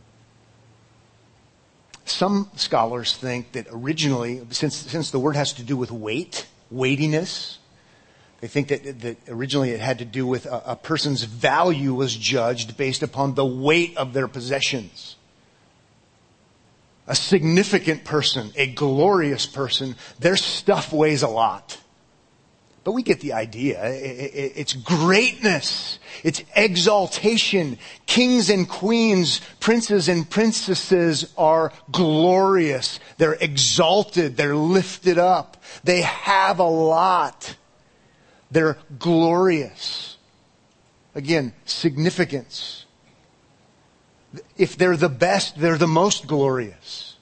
some 2.05 2.51
scholars 2.57 3.17
think 3.17 3.53
that 3.53 3.67
originally, 3.71 4.43
since, 4.51 4.77
since 4.77 5.11
the 5.11 5.19
word 5.19 5.37
has 5.37 5.55
to 5.55 5.63
do 5.63 5.77
with 5.77 5.91
weight, 5.91 6.47
weightiness, 6.71 7.59
they 8.41 8.49
think 8.49 8.69
that, 8.69 9.01
that 9.01 9.17
originally 9.29 9.71
it 9.71 9.81
had 9.81 9.99
to 9.99 10.05
do 10.05 10.27
with 10.27 10.47
a, 10.47 10.63
a 10.67 10.77
person's 10.77 11.23
value 11.25 11.95
was 11.95 12.15
judged 12.15 12.77
based 12.77 13.03
upon 13.03 13.35
the 13.35 13.47
weight 13.47 13.97
of 13.97 14.13
their 14.13 14.29
possessions. 14.29 15.17
A 17.07 17.15
significant 17.15 18.05
person, 18.05 18.53
a 18.57 18.67
glorious 18.67 19.47
person, 19.47 19.95
their 20.19 20.37
stuff 20.37 20.93
weighs 20.93 21.23
a 21.23 21.29
lot. 21.29 21.79
But 22.87 22.93
we 22.93 23.03
get 23.03 23.19
the 23.19 23.33
idea. 23.33 23.81
It's 23.83 24.73
greatness. 24.73 25.99
It's 26.23 26.45
exaltation. 26.55 27.79
Kings 28.07 28.49
and 28.49 28.69
queens, 28.69 29.41
princes 29.59 30.09
and 30.09 30.31
princesses 30.31 31.35
are 31.37 31.73
glorious. 31.91 33.01
They're 33.19 33.35
exalted. 33.41 34.37
They're 34.37 34.55
lifted 34.55 35.19
up. 35.19 35.57
They 35.83 36.03
have 36.03 36.61
a 36.61 36.69
lot. 36.69 37.57
They're 38.53 38.79
glorious. 39.01 40.17
Again, 41.17 41.55
significance. 41.65 42.85
If 44.57 44.77
they're 44.77 44.97
the 44.97 45.09
best, 45.09 45.59
they're 45.59 45.77
the 45.77 45.89
most 45.89 46.29
glorious. 46.29 47.17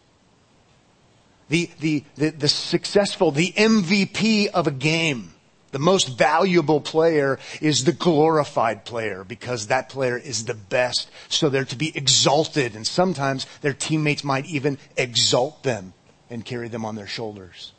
The, 1.49 1.71
the, 1.81 2.05
the, 2.17 2.29
the 2.29 2.49
successful, 2.49 3.31
the 3.31 3.53
MVP 3.53 4.49
of 4.49 4.67
a 4.67 4.71
game 4.71 5.34
the 5.75 5.81
most 5.81 6.17
valuable 6.17 6.81
player 6.81 7.41
is 7.61 7.83
the 7.83 7.91
glorified 7.91 8.85
player 8.85 9.25
because 9.25 9.67
that 9.67 9.89
player 9.89 10.17
is 10.17 10.45
the 10.45 10.55
best. 10.55 11.11
So 11.29 11.49
they're 11.49 11.65
to 11.65 11.75
be 11.75 11.91
exalted 11.97 12.77
and 12.77 12.87
sometimes 12.87 13.45
their 13.61 13.73
teammates 13.73 14.23
might 14.23 14.47
even 14.47 14.79
exalt 14.97 15.65
them 15.65 15.93
and 16.31 16.45
carry 16.45 16.69
them 16.69 16.85
on 16.85 16.95
their 16.95 17.09
shoulders. 17.09 17.73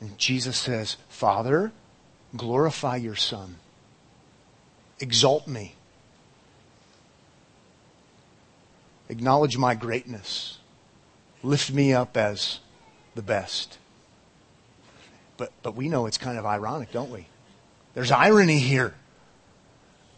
And 0.00 0.16
Jesus 0.18 0.56
says, 0.56 0.96
Father, 1.08 1.72
glorify 2.36 2.94
your 2.94 3.16
son. 3.16 3.56
Exalt 5.00 5.48
me. 5.48 5.74
Acknowledge 9.08 9.58
my 9.58 9.74
greatness. 9.74 10.58
Lift 11.42 11.72
me 11.72 11.92
up 11.92 12.16
as 12.16 12.60
the 13.16 13.22
best. 13.22 13.78
But, 15.40 15.52
but 15.62 15.74
we 15.74 15.88
know 15.88 16.04
it's 16.04 16.18
kind 16.18 16.36
of 16.36 16.44
ironic, 16.44 16.92
don't 16.92 17.10
we? 17.10 17.26
There's 17.94 18.10
irony 18.10 18.58
here. 18.58 18.92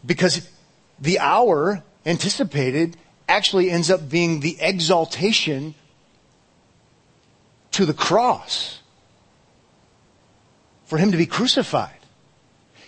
Because 0.05 0.49
the 0.99 1.19
hour 1.19 1.81
anticipated 2.05 2.97
actually 3.29 3.71
ends 3.71 3.89
up 3.89 4.09
being 4.09 4.41
the 4.41 4.57
exaltation 4.59 5.75
to 7.71 7.85
the 7.85 7.93
cross 7.93 8.81
for 10.83 10.97
him 10.97 11.13
to 11.13 11.17
be 11.17 11.25
crucified. 11.25 11.99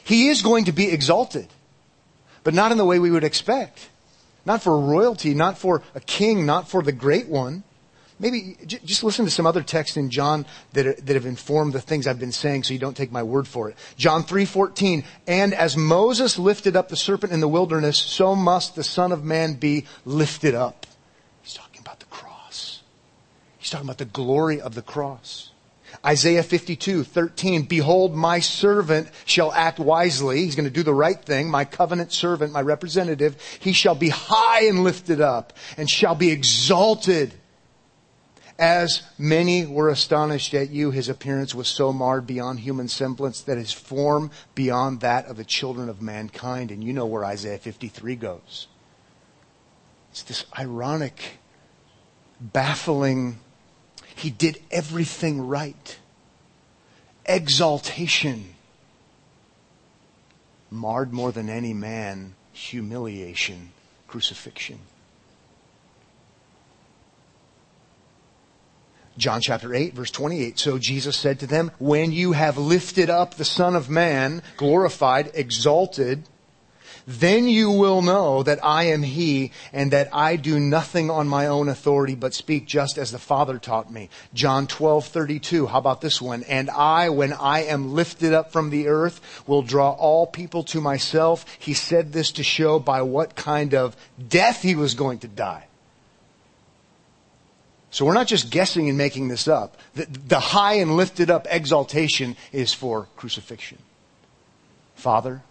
He 0.03 0.27
is 0.27 0.41
going 0.41 0.65
to 0.65 0.73
be 0.73 0.91
exalted, 0.91 1.47
but 2.43 2.53
not 2.53 2.73
in 2.73 2.77
the 2.77 2.83
way 2.83 2.99
we 2.99 3.11
would 3.11 3.23
expect. 3.23 3.87
Not 4.45 4.61
for 4.61 4.77
royalty, 4.77 5.33
not 5.33 5.57
for 5.57 5.83
a 5.95 6.01
king, 6.01 6.45
not 6.45 6.67
for 6.67 6.83
the 6.83 6.91
great 6.91 7.29
one. 7.29 7.63
Maybe 8.17 8.57
j- 8.65 8.79
just 8.85 9.03
listen 9.03 9.25
to 9.25 9.31
some 9.31 9.45
other 9.45 9.61
texts 9.61 9.97
in 9.97 10.09
John 10.09 10.45
that, 10.73 10.87
are, 10.87 10.93
that 10.93 11.15
have 11.15 11.25
informed 11.25 11.73
the 11.73 11.81
things 11.81 12.07
I've 12.07 12.19
been 12.19 12.31
saying 12.31 12.63
so 12.63 12.73
you 12.73 12.79
don't 12.79 12.95
take 12.95 13.11
my 13.11 13.23
word 13.23 13.47
for 13.47 13.69
it. 13.69 13.75
John 13.97 14.23
3:14, 14.23 15.03
and 15.27 15.53
as 15.53 15.75
Moses 15.75 16.39
lifted 16.39 16.75
up 16.75 16.89
the 16.89 16.95
serpent 16.95 17.33
in 17.33 17.41
the 17.41 17.47
wilderness, 17.47 17.97
so 17.97 18.35
must 18.35 18.75
the 18.75 18.83
son 18.83 19.11
of 19.11 19.23
man 19.23 19.55
be 19.55 19.85
lifted 20.05 20.55
up. 20.55 20.85
He's 21.41 21.53
talking 21.53 21.81
about 21.81 21.99
the 21.99 22.05
cross. 22.05 22.81
He's 23.57 23.69
talking 23.69 23.87
about 23.87 23.97
the 23.97 24.05
glory 24.05 24.61
of 24.61 24.75
the 24.75 24.81
cross. 24.81 25.51
Isaiah 26.05 26.43
52, 26.43 27.03
13, 27.03 27.63
behold, 27.63 28.15
my 28.15 28.39
servant 28.39 29.09
shall 29.25 29.51
act 29.51 29.79
wisely. 29.79 30.39
He's 30.39 30.55
going 30.55 30.65
to 30.67 30.73
do 30.73 30.83
the 30.83 30.93
right 30.93 31.19
thing. 31.19 31.49
My 31.49 31.65
covenant 31.65 32.11
servant, 32.11 32.51
my 32.51 32.61
representative, 32.61 33.41
he 33.59 33.73
shall 33.73 33.95
be 33.95 34.09
high 34.09 34.65
and 34.65 34.83
lifted 34.83 35.21
up 35.21 35.53
and 35.77 35.89
shall 35.89 36.15
be 36.15 36.31
exalted 36.31 37.33
as 38.57 39.03
many 39.17 39.65
were 39.65 39.89
astonished 39.89 40.53
at 40.53 40.69
you, 40.69 40.91
his 40.91 41.09
appearance 41.09 41.53
was 41.53 41.67
so 41.67 41.91
marred 41.91 42.25
beyond 42.25 42.61
human 42.61 42.87
semblance 42.87 43.41
that 43.41 43.57
his 43.57 43.73
form 43.73 44.31
beyond 44.53 45.01
that 45.01 45.25
of 45.25 45.35
the 45.35 45.43
children 45.43 45.89
of 45.89 46.01
mankind. 46.01 46.71
And 46.71 46.83
you 46.83 46.93
know 46.93 47.05
where 47.05 47.25
Isaiah 47.25 47.57
53 47.57 48.15
goes. 48.15 48.67
It's 50.11 50.23
this 50.23 50.45
ironic, 50.57 51.39
baffling, 52.39 53.39
he 54.15 54.29
did 54.29 54.61
everything 54.71 55.45
right. 55.45 55.97
Exaltation. 57.25 58.55
Marred 60.71 61.11
more 61.11 61.33
than 61.33 61.49
any 61.49 61.73
man, 61.73 62.35
humiliation, 62.53 63.71
crucifixion. 64.07 64.79
John 69.17 69.41
chapter 69.41 69.73
8 69.73 69.93
verse 69.93 70.11
28. 70.11 70.59
So 70.59 70.77
Jesus 70.77 71.15
said 71.15 71.39
to 71.39 71.47
them, 71.47 71.71
when 71.79 72.11
you 72.11 72.33
have 72.33 72.57
lifted 72.57 73.09
up 73.09 73.35
the 73.35 73.45
Son 73.45 73.75
of 73.75 73.89
Man, 73.89 74.41
glorified, 74.57 75.31
exalted, 75.33 76.23
then 77.07 77.47
you 77.47 77.69
will 77.69 78.01
know 78.01 78.41
that 78.43 78.63
I 78.63 78.85
am 78.85 79.03
He 79.03 79.51
and 79.71 79.91
that 79.91 80.09
I 80.11 80.35
do 80.35 80.59
nothing 80.59 81.11
on 81.11 81.27
my 81.27 81.47
own 81.47 81.69
authority 81.69 82.15
but 82.15 82.33
speak 82.33 82.65
just 82.65 82.97
as 82.97 83.11
the 83.11 83.19
Father 83.19 83.59
taught 83.59 83.91
me. 83.91 84.09
John 84.33 84.65
12, 84.67 85.05
32. 85.07 85.67
How 85.67 85.77
about 85.77 86.01
this 86.01 86.21
one? 86.21 86.43
And 86.43 86.69
I, 86.69 87.09
when 87.09 87.33
I 87.33 87.63
am 87.63 87.93
lifted 87.93 88.33
up 88.33 88.51
from 88.51 88.69
the 88.69 88.87
earth, 88.87 89.21
will 89.45 89.61
draw 89.61 89.91
all 89.91 90.25
people 90.25 90.63
to 90.63 90.81
myself. 90.81 91.45
He 91.59 91.73
said 91.73 92.11
this 92.11 92.31
to 92.33 92.43
show 92.43 92.79
by 92.79 93.03
what 93.03 93.35
kind 93.35 93.75
of 93.75 93.95
death 94.27 94.63
He 94.63 94.75
was 94.75 94.95
going 94.95 95.19
to 95.19 95.27
die. 95.27 95.67
So 97.95 98.03
we're 98.03 98.13
not 98.13 98.27
just 98.27 98.49
guessing 98.49 98.89
and 98.89 98.97
making 98.97 99.29
this 99.29 99.47
up. 99.47 99.77
The, 99.93 100.05
the 100.27 100.39
high 100.41 100.73
and 100.73 100.97
lifted 100.97 101.31
up 101.31 101.47
exaltation 101.49 102.35
is 102.51 102.73
for 102.73 103.07
crucifixion. 103.15 103.77
Father, 104.95 105.43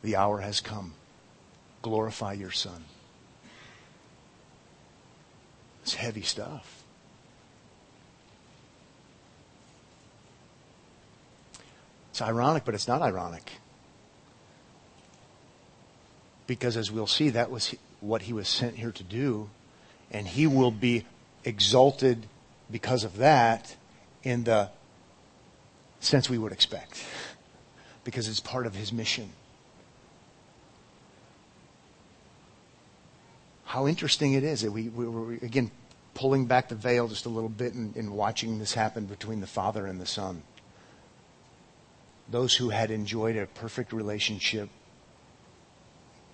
the 0.00 0.14
hour 0.14 0.38
has 0.42 0.60
come. 0.60 0.94
Glorify 1.82 2.34
your 2.34 2.52
Son. 2.52 2.84
It's 5.82 5.94
heavy 5.94 6.22
stuff. 6.22 6.84
It's 12.12 12.22
ironic, 12.22 12.64
but 12.64 12.76
it's 12.76 12.86
not 12.86 13.02
ironic. 13.02 13.50
Because 16.46 16.76
as 16.76 16.92
we'll 16.92 17.08
see, 17.08 17.30
that 17.30 17.50
was 17.50 17.74
what 18.00 18.22
he 18.22 18.32
was 18.32 18.46
sent 18.46 18.76
here 18.76 18.92
to 18.92 19.02
do, 19.02 19.50
and 20.12 20.28
he 20.28 20.46
will 20.46 20.70
be 20.70 21.04
exalted 21.46 22.26
because 22.70 23.04
of 23.04 23.16
that 23.18 23.76
in 24.22 24.44
the 24.44 24.68
sense 26.00 26.28
we 26.28 26.36
would 26.36 26.52
expect, 26.52 27.02
because 28.04 28.28
it's 28.28 28.40
part 28.40 28.66
of 28.66 28.74
his 28.74 28.92
mission. 28.92 29.30
How 33.64 33.86
interesting 33.86 34.34
it 34.34 34.42
is 34.42 34.62
that 34.62 34.72
we, 34.72 34.88
we 34.88 35.06
were, 35.06 35.32
again, 35.34 35.70
pulling 36.14 36.46
back 36.46 36.68
the 36.68 36.74
veil 36.74 37.08
just 37.08 37.26
a 37.26 37.28
little 37.28 37.48
bit 37.48 37.74
and, 37.74 37.94
and 37.94 38.10
watching 38.10 38.58
this 38.58 38.74
happen 38.74 39.06
between 39.06 39.40
the 39.40 39.46
Father 39.46 39.86
and 39.86 40.00
the 40.00 40.06
Son. 40.06 40.42
Those 42.28 42.56
who 42.56 42.70
had 42.70 42.90
enjoyed 42.90 43.36
a 43.36 43.46
perfect 43.46 43.92
relationship 43.92 44.68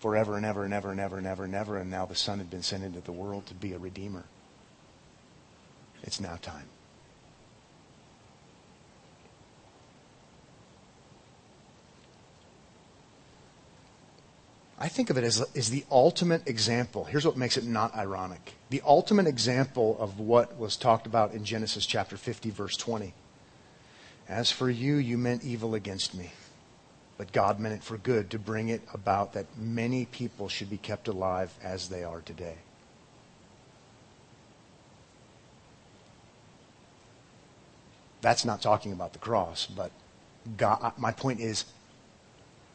forever 0.00 0.36
and 0.36 0.46
ever 0.46 0.64
and 0.64 0.72
ever 0.72 0.90
and 0.90 1.00
ever 1.00 1.18
and 1.18 1.26
ever 1.26 1.44
and 1.44 1.54
ever, 1.54 1.76
and 1.76 1.90
now 1.90 2.06
the 2.06 2.14
Son 2.14 2.38
had 2.38 2.48
been 2.48 2.62
sent 2.62 2.82
into 2.82 3.00
the 3.00 3.12
world 3.12 3.46
to 3.46 3.54
be 3.54 3.72
a 3.72 3.78
Redeemer. 3.78 4.24
It's 6.02 6.20
now 6.20 6.36
time. 6.40 6.68
I 14.82 14.88
think 14.88 15.10
of 15.10 15.16
it 15.16 15.22
as, 15.22 15.40
as 15.54 15.70
the 15.70 15.84
ultimate 15.92 16.48
example. 16.48 17.04
Here's 17.04 17.24
what 17.24 17.36
makes 17.36 17.56
it 17.56 17.64
not 17.64 17.94
ironic. 17.94 18.54
The 18.70 18.82
ultimate 18.84 19.28
example 19.28 19.96
of 20.00 20.18
what 20.18 20.58
was 20.58 20.76
talked 20.76 21.06
about 21.06 21.34
in 21.34 21.44
Genesis 21.44 21.86
chapter 21.86 22.16
50, 22.16 22.50
verse 22.50 22.76
20. 22.76 23.14
As 24.28 24.50
for 24.50 24.68
you, 24.68 24.96
you 24.96 25.16
meant 25.16 25.44
evil 25.44 25.76
against 25.76 26.16
me, 26.16 26.32
but 27.16 27.30
God 27.30 27.60
meant 27.60 27.76
it 27.76 27.84
for 27.84 27.96
good 27.96 28.30
to 28.30 28.40
bring 28.40 28.70
it 28.70 28.82
about 28.92 29.34
that 29.34 29.46
many 29.56 30.04
people 30.06 30.48
should 30.48 30.68
be 30.68 30.78
kept 30.78 31.06
alive 31.06 31.54
as 31.62 31.88
they 31.88 32.02
are 32.02 32.20
today. 32.20 32.56
That's 38.22 38.44
not 38.44 38.62
talking 38.62 38.92
about 38.92 39.12
the 39.12 39.18
cross, 39.18 39.66
but 39.66 39.90
God, 40.56 40.92
my 40.96 41.10
point 41.10 41.40
is 41.40 41.64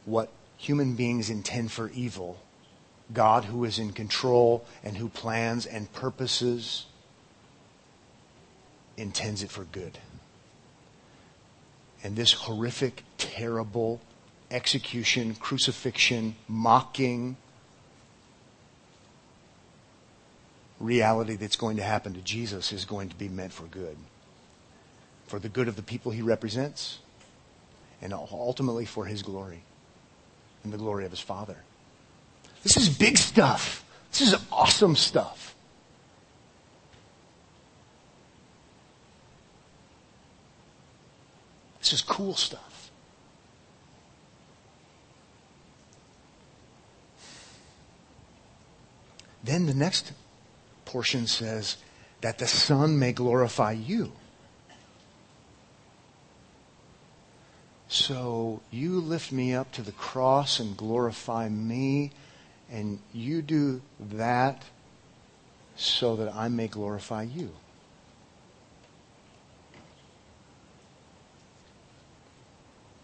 what 0.06 0.30
human 0.58 0.96
beings 0.96 1.30
intend 1.30 1.72
for 1.72 1.90
evil, 1.92 2.38
God, 3.14 3.46
who 3.46 3.64
is 3.64 3.80
in 3.80 3.94
control 3.94 4.66
and 4.84 4.98
who 4.98 5.08
plans 5.08 5.66
and 5.66 5.92
purposes, 5.94 6.86
intends 8.98 9.42
it 9.42 9.50
for 9.50 9.64
good. 9.64 9.98
And 12.04 12.16
this 12.16 12.34
horrific, 12.34 13.04
terrible 13.18 14.02
execution, 14.52 15.34
crucifixion, 15.36 16.36
mocking 16.50 17.38
reality 20.80 21.38
that's 21.38 21.56
going 21.56 21.78
to 21.78 21.84
happen 21.84 22.14
to 22.14 22.22
Jesus 22.22 22.74
is 22.74 22.84
going 22.84 23.10
to 23.10 23.16
be 23.16 23.30
meant 23.30 23.54
for 23.54 23.64
good 23.64 23.98
for 25.28 25.40
the 25.40 25.50
good 25.50 25.68
of 25.68 25.76
the 25.76 25.84
people 25.84 26.12
he 26.12 26.22
represents, 26.22 27.00
and 28.02 28.14
ultimately 28.14 28.86
for 28.86 29.06
his 29.06 29.22
glory 29.22 29.64
and 30.64 30.74
the 30.74 30.78
glory 30.78 31.06
of 31.06 31.12
his 31.12 31.20
Father. 31.20 31.58
This 32.64 32.78
is 32.78 32.90
big 32.90 33.18
stuff. 33.18 33.86
This 34.12 34.22
is 34.22 34.36
awesome 34.52 34.96
stuff. 34.96 35.56
This 41.80 41.94
is 41.94 42.02
cool 42.02 42.34
stuff. 42.34 42.92
Then 49.44 49.66
the 49.66 49.74
next 49.74 50.12
portion 50.84 51.28
says 51.28 51.78
that 52.20 52.38
the 52.40 52.48
Son 52.48 53.00
may 53.00 53.14
glorify 53.14 53.72
you. 53.72 54.12
So 58.08 58.62
you 58.72 59.02
lift 59.02 59.34
me 59.34 59.54
up 59.54 59.74
to 59.74 59.82
the 59.82 59.92
cross 59.92 60.62
and 60.62 60.78
glorify 60.78 61.50
me, 61.50 62.12
and 62.72 63.00
you 63.12 63.42
do 63.42 63.82
that 64.00 64.64
so 65.76 66.16
that 66.16 66.34
I 66.34 66.48
may 66.48 66.70
glorify 66.70 67.24
you. 67.24 67.52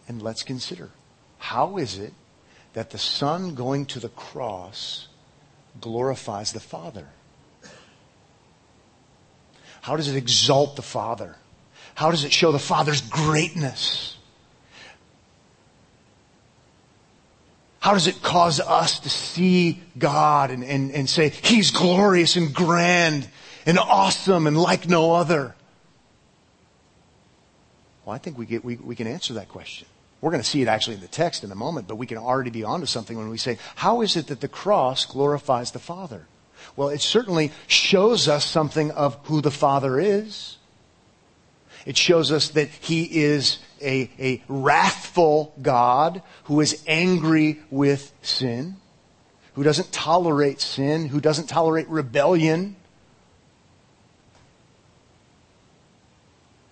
And 0.07 0.21
let's 0.21 0.41
consider 0.41 0.89
how 1.37 1.75
is 1.75 1.97
it 1.97 2.13
that 2.71 2.91
the 2.91 2.97
Son 2.97 3.55
going 3.55 3.85
to 3.87 3.99
the 3.99 4.07
cross 4.07 5.09
glorifies 5.81 6.53
the 6.53 6.61
Father? 6.61 7.09
How 9.81 9.97
does 9.97 10.07
it 10.07 10.15
exalt 10.15 10.77
the 10.77 10.81
Father? 10.81 11.35
How 11.93 12.09
does 12.09 12.23
it 12.23 12.31
show 12.31 12.53
the 12.53 12.57
Father's 12.57 13.01
greatness? 13.01 14.15
How 17.84 17.91
does 17.91 18.08
it 18.08 18.22
cause 18.22 18.62
us 18.62 19.00
to 19.00 19.10
see 19.10 19.84
God 19.98 20.52
and, 20.52 20.63
and, 20.63 20.89
and 20.91 21.10
say, 21.10 21.28
He's 21.28 21.72
glorious 21.72 22.38
and 22.38 22.54
grand 22.54 23.28
and 23.65 23.78
awesome 23.78 24.48
and 24.48 24.58
like 24.58 24.88
no 24.88 25.12
other? 25.12 25.54
Well, 28.06 28.15
I 28.15 28.19
think 28.19 28.38
we, 28.38 28.46
get, 28.46 28.63
we, 28.63 28.78
we 28.78 28.96
can 28.96 29.06
answer 29.06 29.34
that 29.34 29.50
question. 29.50 29.86
We're 30.22 30.32
going 30.32 30.41
to 30.41 30.50
see 30.50 30.62
it 30.62 30.69
actually 30.69 30.93
in 30.93 31.02
the 31.02 31.10
text 31.10 31.43
in 31.43 31.52
a 31.52 31.56
moment, 31.56 31.89
but 31.89 31.98
we 31.98 32.08
can 32.08 32.17
already 32.17 32.52
be 32.52 32.63
onto 32.63 32.86
something 32.86 33.17
when 33.17 33.28
we 33.28 33.38
say, 33.38 33.58
how 33.76 34.00
is 34.00 34.15
it 34.15 34.28
that 34.28 34.39
the 34.39 34.48
cross 34.48 35.06
glorifies 35.06 35.72
the 35.72 35.80
Father? 35.80 36.26
Well, 36.78 36.88
it 36.88 37.02
certainly 37.02 37.52
shows 37.67 38.30
us 38.30 38.46
something 38.46 38.91
of 38.91 39.17
who 39.26 39.41
the 39.41 39.52
Father 39.52 40.00
is. 40.00 40.56
It 41.86 41.98
shows 41.98 42.32
us 42.32 42.50
that 42.50 42.69
He 42.69 43.24
is 43.24 43.60
a, 43.82 44.10
a 44.19 44.43
wrathful 44.48 45.54
God 45.62 46.22
who 46.46 46.62
is 46.62 46.82
angry 46.88 47.60
with 47.69 48.13
sin, 48.22 48.78
who 49.54 49.63
doesn't 49.63 49.91
tolerate 49.91 50.62
sin, 50.62 51.08
who 51.08 51.19
doesn't 51.19 51.48
tolerate 51.48 51.88
rebellion. 51.89 52.76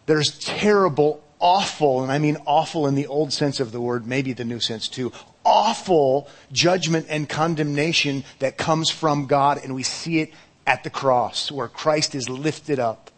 There's 0.06 0.40
terrible, 0.40 1.24
awful, 1.40 2.04
and 2.04 2.12
I 2.12 2.20
mean 2.20 2.38
awful 2.46 2.88
in 2.88 2.96
the 2.96 3.08
old 3.08 3.34
sense 3.34 3.60
of 3.60 3.72
the 3.72 3.82
word, 3.82 4.08
maybe 4.08 4.34
the 4.34 4.46
new 4.46 4.60
sense 4.60 4.88
too, 4.88 5.12
awful 5.44 6.28
judgment 6.52 7.08
and 7.10 7.28
condemnation 7.28 8.24
that 8.40 8.58
comes 8.58 8.90
from 8.90 9.28
God, 9.28 9.60
and 9.64 9.76
we 9.76 9.84
see 9.84 10.20
it 10.20 10.34
at 10.66 10.84
the 10.84 10.90
cross 10.90 11.52
where 11.52 11.68
Christ 11.68 12.16
is 12.16 12.30
lifted 12.30 12.80
up. 12.80 13.11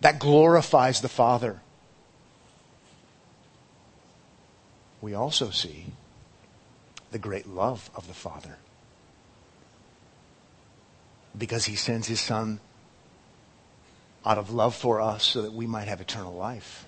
That 0.00 0.18
glorifies 0.18 1.00
the 1.00 1.08
Father. 1.08 1.60
we 5.06 5.14
also 5.14 5.50
see 5.50 5.86
the 7.12 7.18
great 7.18 7.46
love 7.46 7.90
of 7.94 8.08
the 8.08 8.12
Father. 8.12 8.58
Because 11.38 11.66
he 11.66 11.76
sends 11.76 12.08
his 12.08 12.20
Son 12.20 12.58
out 14.24 14.36
of 14.36 14.50
love 14.50 14.74
for 14.74 15.00
us 15.00 15.22
so 15.22 15.42
that 15.42 15.52
we 15.52 15.64
might 15.64 15.86
have 15.86 16.00
eternal 16.00 16.34
life. 16.34 16.86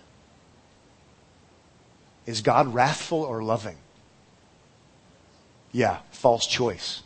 Is 2.26 2.40
God 2.40 2.74
wrathful 2.74 3.22
or 3.22 3.40
loving? 3.40 3.76
Yeah, 5.70 5.98
false 6.10 6.44
choice. 6.44 7.04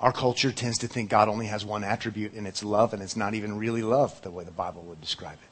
Our 0.00 0.12
culture 0.12 0.50
tends 0.50 0.78
to 0.78 0.88
think 0.88 1.10
God 1.10 1.28
only 1.28 1.46
has 1.46 1.64
one 1.64 1.84
attribute, 1.84 2.32
and 2.32 2.46
it's 2.46 2.64
love, 2.64 2.94
and 2.94 3.02
it's 3.02 3.16
not 3.16 3.34
even 3.34 3.58
really 3.58 3.82
love 3.82 4.20
the 4.22 4.30
way 4.30 4.44
the 4.44 4.50
Bible 4.50 4.82
would 4.82 5.00
describe 5.00 5.34
it. 5.34 5.50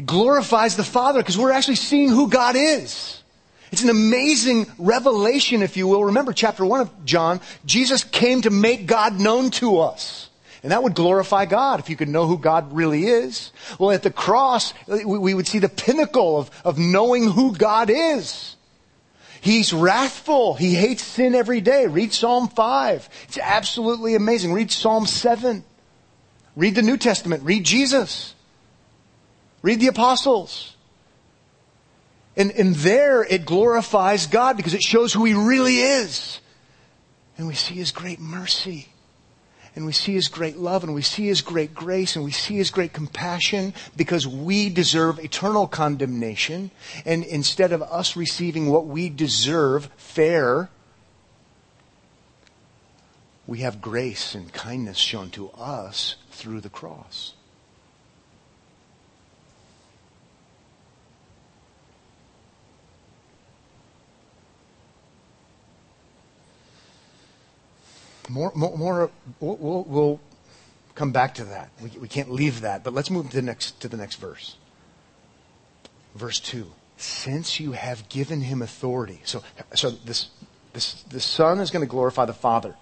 It 0.00 0.06
glorifies 0.06 0.76
the 0.76 0.84
Father 0.84 1.20
because 1.20 1.36
we're 1.36 1.50
actually 1.50 1.74
seeing 1.74 2.08
who 2.08 2.30
God 2.30 2.54
is. 2.54 3.24
It's 3.72 3.82
an 3.82 3.90
amazing 3.90 4.68
revelation, 4.78 5.60
if 5.60 5.76
you 5.76 5.88
will. 5.88 6.04
Remember 6.04 6.32
chapter 6.32 6.64
1 6.64 6.80
of 6.80 7.04
John, 7.04 7.40
Jesus 7.66 8.04
came 8.04 8.42
to 8.42 8.50
make 8.50 8.86
God 8.86 9.18
known 9.18 9.50
to 9.52 9.80
us. 9.80 10.30
And 10.62 10.70
that 10.70 10.84
would 10.84 10.94
glorify 10.94 11.46
God 11.46 11.80
if 11.80 11.90
you 11.90 11.96
could 11.96 12.08
know 12.08 12.26
who 12.26 12.38
God 12.38 12.72
really 12.72 13.06
is. 13.06 13.52
Well, 13.78 13.90
at 13.90 14.04
the 14.04 14.10
cross, 14.12 14.72
we 14.86 15.34
would 15.34 15.48
see 15.48 15.58
the 15.58 15.68
pinnacle 15.68 16.38
of, 16.38 16.50
of 16.64 16.78
knowing 16.78 17.30
who 17.30 17.56
God 17.56 17.90
is. 17.90 18.56
He's 19.40 19.72
wrathful. 19.72 20.54
He 20.54 20.74
hates 20.74 21.02
sin 21.02 21.34
every 21.34 21.60
day. 21.60 21.86
Read 21.86 22.12
Psalm 22.12 22.48
5. 22.48 23.08
It's 23.28 23.38
absolutely 23.38 24.14
amazing. 24.14 24.52
Read 24.52 24.70
Psalm 24.70 25.06
7. 25.06 25.64
Read 26.56 26.74
the 26.74 26.82
New 26.82 26.96
Testament. 26.96 27.44
Read 27.44 27.64
Jesus. 27.64 28.34
Read 29.62 29.80
the 29.80 29.86
apostles. 29.86 30.74
And, 32.36 32.50
and 32.52 32.74
there 32.76 33.22
it 33.22 33.44
glorifies 33.44 34.26
God 34.26 34.56
because 34.56 34.74
it 34.74 34.82
shows 34.82 35.12
who 35.12 35.24
He 35.24 35.34
really 35.34 35.78
is. 35.78 36.40
And 37.36 37.46
we 37.46 37.54
see 37.54 37.74
His 37.74 37.92
great 37.92 38.20
mercy 38.20 38.88
and 39.78 39.86
we 39.86 39.92
see 39.92 40.14
His 40.14 40.26
great 40.26 40.56
love 40.56 40.82
and 40.82 40.92
we 40.92 41.02
see 41.02 41.28
His 41.28 41.40
great 41.40 41.72
grace 41.72 42.16
and 42.16 42.24
we 42.24 42.32
see 42.32 42.56
His 42.56 42.72
great 42.72 42.92
compassion 42.92 43.72
because 43.96 44.26
we 44.26 44.68
deserve 44.70 45.20
eternal 45.20 45.68
condemnation. 45.68 46.72
And 47.06 47.22
instead 47.22 47.70
of 47.70 47.80
us 47.82 48.16
receiving 48.16 48.70
what 48.70 48.88
we 48.88 49.08
deserve 49.08 49.88
fair, 49.96 50.68
we 53.46 53.60
have 53.60 53.80
grace 53.80 54.34
and 54.34 54.52
kindness 54.52 54.96
shown 54.96 55.30
to 55.30 55.50
us 55.50 56.16
through 56.32 56.60
the 56.60 56.68
cross. 56.68 57.34
More, 68.28 68.52
more, 68.54 68.76
more 68.76 69.10
we'll, 69.40 69.84
we'll, 69.84 70.20
come 70.94 71.12
back 71.12 71.34
to 71.34 71.44
that. 71.44 71.70
We, 71.80 71.90
we 72.00 72.08
can't 72.08 72.28
leave 72.28 72.62
that, 72.62 72.82
but 72.82 72.92
let's 72.92 73.08
move 73.08 73.30
to 73.30 73.36
the 73.36 73.42
next, 73.42 73.80
to 73.82 73.88
the 73.88 73.96
next 73.96 74.16
verse. 74.16 74.56
Verse 76.16 76.40
2. 76.40 76.66
Since 76.96 77.60
you 77.60 77.70
have 77.72 78.08
given 78.08 78.40
him 78.40 78.62
authority. 78.62 79.20
So, 79.22 79.44
so 79.76 79.90
this, 79.90 80.30
this, 80.72 81.00
the 81.04 81.20
Son 81.20 81.60
is 81.60 81.70
going 81.70 81.86
to 81.86 81.90
glorify 81.90 82.24
the 82.24 82.34
Father. 82.34 82.74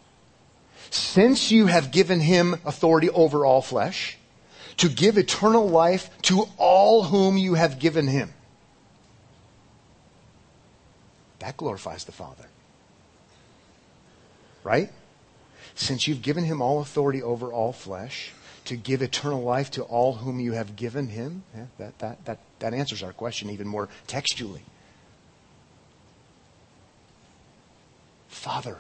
Since 0.89 1.51
you 1.51 1.67
have 1.67 1.91
given 1.91 2.21
him 2.21 2.55
authority 2.65 3.11
over 3.11 3.45
all 3.45 3.61
flesh, 3.61 4.17
to 4.79 4.89
give 4.89 5.19
eternal 5.19 5.69
life 5.69 6.11
to 6.23 6.49
all 6.57 7.05
whom 7.05 7.37
you 7.37 7.55
have 7.55 7.79
given 7.79 8.07
him. 8.07 8.33
That 11.39 11.57
glorifies 11.57 12.05
the 12.05 12.13
Father. 12.13 12.47
Right? 14.65 14.91
Since 15.77 16.09
you've 16.09 16.23
given 16.23 16.45
him 16.45 16.61
all 16.61 16.81
authority 16.81 17.23
over 17.23 17.53
all 17.53 17.73
flesh, 17.73 18.33
to 18.65 18.77
give 18.77 19.01
eternal 19.01 19.43
life 19.43 19.71
to 19.73 19.83
all 19.83 20.15
whom 20.15 20.41
you 20.41 20.53
have 20.53 20.75
given 20.75 21.09
him? 21.09 21.45
Yeah, 21.55 21.67
that, 21.79 21.99
that, 22.01 22.25
that, 22.25 22.39
that 22.59 22.75
answers 22.75 23.03
our 23.03 23.13
question 23.13 23.51
even 23.51 23.69
more 23.69 23.89
textually. 24.07 24.63
Father, 28.29 28.79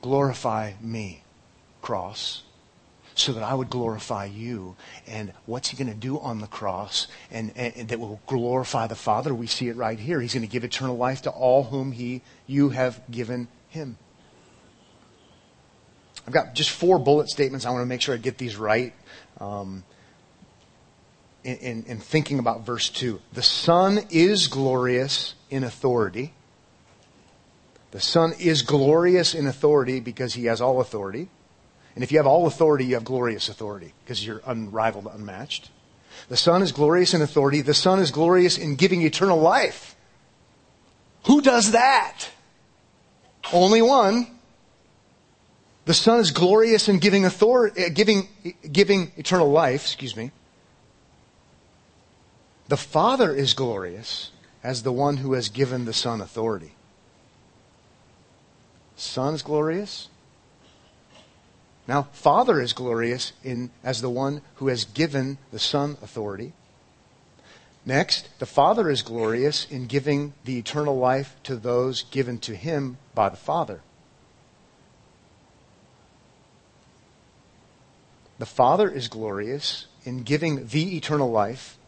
glorify 0.00 0.72
me, 0.80 1.22
cross, 1.80 2.42
so 3.14 3.32
that 3.32 3.42
I 3.42 3.54
would 3.54 3.70
glorify 3.70 4.24
you. 4.24 4.76
And 5.06 5.32
what's 5.46 5.68
he 5.68 5.76
going 5.76 5.92
to 5.92 5.98
do 5.98 6.18
on 6.18 6.40
the 6.40 6.46
cross? 6.46 7.06
And, 7.30 7.52
and, 7.56 7.76
and, 7.76 7.88
that 7.88 8.00
will 8.00 8.20
glorify 8.26 8.86
the 8.86 8.94
Father. 8.94 9.34
We 9.34 9.46
see 9.46 9.68
it 9.68 9.76
right 9.76 9.98
here. 9.98 10.20
He's 10.20 10.34
going 10.34 10.46
to 10.46 10.52
give 10.52 10.64
eternal 10.64 10.96
life 10.96 11.22
to 11.22 11.30
all 11.30 11.64
whom 11.64 11.92
he, 11.92 12.22
you 12.46 12.70
have 12.70 13.00
given 13.10 13.48
him. 13.68 13.98
I've 16.26 16.32
got 16.32 16.54
just 16.54 16.70
four 16.70 16.98
bullet 16.98 17.28
statements. 17.28 17.66
I 17.66 17.70
want 17.70 17.82
to 17.82 17.86
make 17.86 18.00
sure 18.00 18.14
I 18.14 18.18
get 18.18 18.38
these 18.38 18.56
right. 18.56 18.92
Um, 19.40 19.84
in, 21.44 21.56
in, 21.56 21.84
in 21.84 21.98
thinking 21.98 22.38
about 22.38 22.64
verse 22.64 22.88
2. 22.88 23.20
The 23.32 23.42
Son 23.42 24.00
is 24.10 24.46
glorious 24.46 25.34
in 25.50 25.64
authority. 25.64 26.34
The 27.90 28.00
Son 28.00 28.32
is 28.38 28.62
glorious 28.62 29.34
in 29.34 29.46
authority 29.46 30.00
because 30.00 30.34
he 30.34 30.46
has 30.46 30.60
all 30.60 30.80
authority. 30.80 31.28
And 31.94 32.02
if 32.02 32.10
you 32.10 32.18
have 32.18 32.26
all 32.26 32.46
authority, 32.46 32.86
you 32.86 32.94
have 32.94 33.04
glorious 33.04 33.48
authority 33.48 33.92
because 34.04 34.24
you're 34.24 34.40
unrivaled, 34.46 35.08
unmatched. 35.12 35.70
The 36.28 36.36
Son 36.36 36.62
is 36.62 36.72
glorious 36.72 37.12
in 37.12 37.20
authority. 37.22 37.60
The 37.60 37.74
Son 37.74 37.98
is 37.98 38.10
glorious 38.10 38.56
in 38.56 38.76
giving 38.76 39.02
eternal 39.02 39.38
life. 39.38 39.94
Who 41.26 41.42
does 41.42 41.72
that? 41.72 42.28
Only 43.52 43.82
one. 43.82 44.26
The 45.84 45.94
Son 45.94 46.20
is 46.20 46.30
glorious 46.30 46.88
in 46.88 46.98
giving 46.98 47.24
authority, 47.24 47.84
uh, 47.84 47.88
giving, 47.88 48.28
giving 48.70 49.12
eternal 49.16 49.50
life, 49.50 49.84
excuse 49.84 50.16
me. 50.16 50.30
The 52.68 52.76
Father 52.76 53.34
is 53.34 53.54
glorious 53.54 54.30
as 54.62 54.82
the 54.82 54.92
one 54.92 55.18
who 55.18 55.32
has 55.32 55.48
given 55.48 55.84
the 55.84 55.92
Son 55.92 56.20
authority. 56.20 56.72
Son 58.96 59.34
is 59.34 59.42
glorious. 59.42 60.08
Now, 61.88 62.04
Father 62.12 62.60
is 62.60 62.72
glorious 62.72 63.32
in, 63.42 63.70
as 63.82 64.00
the 64.00 64.10
one 64.10 64.42
who 64.56 64.68
has 64.68 64.84
given 64.84 65.38
the 65.50 65.58
Son 65.58 65.96
authority. 66.00 66.52
Next, 67.84 68.28
the 68.38 68.46
Father 68.46 68.88
is 68.88 69.02
glorious 69.02 69.66
in 69.68 69.88
giving 69.88 70.34
the 70.44 70.58
eternal 70.58 70.96
life 70.96 71.34
to 71.42 71.56
those 71.56 72.02
given 72.04 72.38
to 72.38 72.54
him 72.54 72.98
by 73.16 73.28
the 73.28 73.36
Father. 73.36 73.80
The 78.42 78.46
Father 78.46 78.90
is 78.90 79.06
glorious 79.06 79.86
in 80.02 80.24
giving 80.24 80.66
the 80.66 80.96
eternal 80.96 81.30
life 81.30 81.78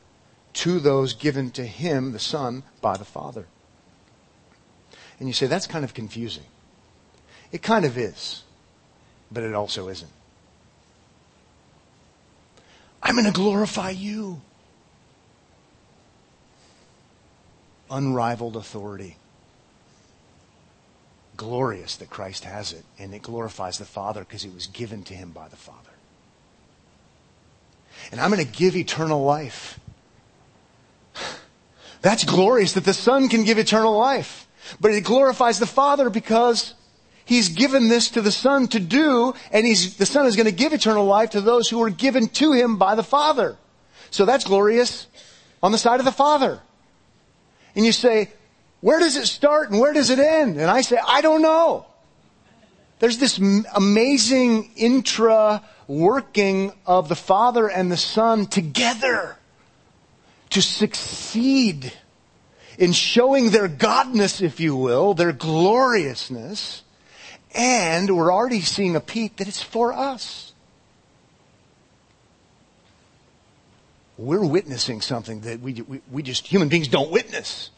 to 0.52 0.78
those 0.78 1.12
given 1.12 1.50
to 1.50 1.66
him, 1.66 2.12
the 2.12 2.20
Son, 2.20 2.62
by 2.80 2.96
the 2.96 3.04
Father. 3.04 3.48
And 5.18 5.28
you 5.28 5.32
say, 5.32 5.48
that's 5.48 5.66
kind 5.66 5.84
of 5.84 5.94
confusing. 5.94 6.44
It 7.50 7.60
kind 7.60 7.84
of 7.84 7.98
is, 7.98 8.44
but 9.32 9.42
it 9.42 9.52
also 9.52 9.88
isn't. 9.88 10.12
I'm 13.02 13.16
going 13.16 13.26
to 13.26 13.32
glorify 13.32 13.90
you. 13.90 14.40
Unrivaled 17.90 18.54
authority. 18.54 19.16
Glorious 21.36 21.96
that 21.96 22.10
Christ 22.10 22.44
has 22.44 22.72
it, 22.72 22.84
and 22.96 23.12
it 23.12 23.22
glorifies 23.22 23.78
the 23.78 23.84
Father 23.84 24.20
because 24.20 24.44
it 24.44 24.54
was 24.54 24.68
given 24.68 25.02
to 25.02 25.14
him 25.14 25.32
by 25.32 25.48
the 25.48 25.56
Father 25.56 25.90
and 28.10 28.20
I'm 28.20 28.30
going 28.30 28.44
to 28.44 28.52
give 28.52 28.76
eternal 28.76 29.22
life. 29.22 29.78
That's 32.02 32.24
glorious 32.24 32.74
that 32.74 32.84
the 32.84 32.94
Son 32.94 33.28
can 33.28 33.44
give 33.44 33.58
eternal 33.58 33.96
life. 33.96 34.46
But 34.80 34.92
it 34.92 35.04
glorifies 35.04 35.58
the 35.58 35.66
Father 35.66 36.10
because 36.10 36.74
He's 37.24 37.48
given 37.48 37.88
this 37.88 38.10
to 38.10 38.20
the 38.20 38.32
Son 38.32 38.68
to 38.68 38.80
do, 38.80 39.34
and 39.50 39.66
he's, 39.66 39.96
the 39.96 40.06
Son 40.06 40.26
is 40.26 40.36
going 40.36 40.46
to 40.46 40.52
give 40.52 40.72
eternal 40.72 41.06
life 41.06 41.30
to 41.30 41.40
those 41.40 41.70
who 41.70 41.82
are 41.82 41.90
given 41.90 42.28
to 42.28 42.52
Him 42.52 42.76
by 42.76 42.94
the 42.94 43.02
Father. 43.02 43.56
So 44.10 44.26
that's 44.26 44.44
glorious 44.44 45.06
on 45.62 45.72
the 45.72 45.78
side 45.78 46.00
of 46.00 46.04
the 46.04 46.12
Father. 46.12 46.60
And 47.74 47.86
you 47.86 47.92
say, 47.92 48.30
where 48.80 49.00
does 49.00 49.16
it 49.16 49.26
start 49.26 49.70
and 49.70 49.80
where 49.80 49.94
does 49.94 50.10
it 50.10 50.18
end? 50.18 50.60
And 50.60 50.70
I 50.70 50.82
say, 50.82 50.98
I 51.04 51.22
don't 51.22 51.40
know. 51.40 51.86
There's 52.98 53.18
this 53.18 53.38
amazing 53.74 54.70
intra 54.76 55.62
working 55.86 56.72
of 56.86 57.08
the 57.08 57.16
Father 57.16 57.68
and 57.68 57.90
the 57.90 57.96
Son 57.96 58.46
together 58.46 59.36
to 60.50 60.62
succeed 60.62 61.92
in 62.78 62.92
showing 62.92 63.50
their 63.50 63.68
godness, 63.68 64.40
if 64.40 64.60
you 64.60 64.76
will, 64.76 65.14
their 65.14 65.32
gloriousness. 65.32 66.82
And 67.54 68.16
we're 68.16 68.32
already 68.32 68.60
seeing 68.60 68.96
a 68.96 69.00
peek 69.00 69.36
that 69.36 69.48
it's 69.48 69.62
for 69.62 69.92
us. 69.92 70.52
We're 74.16 74.44
witnessing 74.44 75.00
something 75.00 75.40
that 75.40 75.60
we, 75.60 75.82
we, 75.82 76.00
we 76.10 76.22
just, 76.22 76.46
human 76.46 76.68
beings 76.68 76.88
don't 76.88 77.10
witness. 77.10 77.70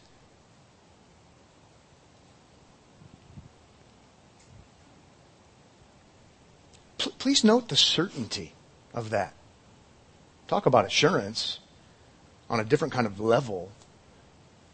Please 7.18 7.44
note 7.44 7.68
the 7.68 7.76
certainty 7.76 8.54
of 8.94 9.10
that. 9.10 9.34
Talk 10.48 10.66
about 10.66 10.84
assurance 10.84 11.60
on 12.48 12.60
a 12.60 12.64
different 12.64 12.92
kind 12.94 13.06
of 13.06 13.18
level. 13.20 13.72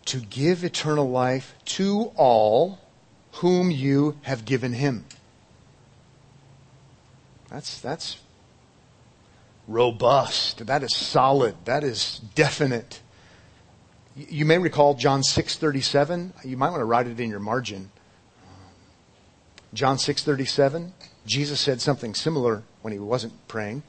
to 0.07 0.19
give 0.21 0.65
eternal 0.65 1.09
life 1.09 1.55
to 1.65 2.13
all 2.17 2.79
whom 3.35 3.71
you 3.71 4.19
have 4.23 4.45
given 4.45 4.73
him. 4.73 5.05
That's, 7.49 7.81
that's 7.81 8.19
robust. 9.69 10.67
That 10.67 10.83
is 10.83 10.95
solid. 10.95 11.55
That 11.65 11.85
is 11.85 12.21
definite. 12.35 13.01
You 14.17 14.45
may 14.45 14.59
recall 14.59 14.95
John 14.95 15.23
6:37. 15.23 16.45
You 16.45 16.57
might 16.57 16.71
want 16.71 16.81
to 16.81 16.85
write 16.85 17.07
it 17.07 17.21
in 17.21 17.31
your 17.31 17.41
margin. 17.41 17.91
John 19.75 19.97
6:37. 19.97 20.93
Jesus 21.25 21.61
said 21.61 21.81
something 21.81 22.15
similar 22.15 22.63
when 22.83 22.93
he 22.93 22.99
wasn't 22.99 23.47
praying. 23.49 23.83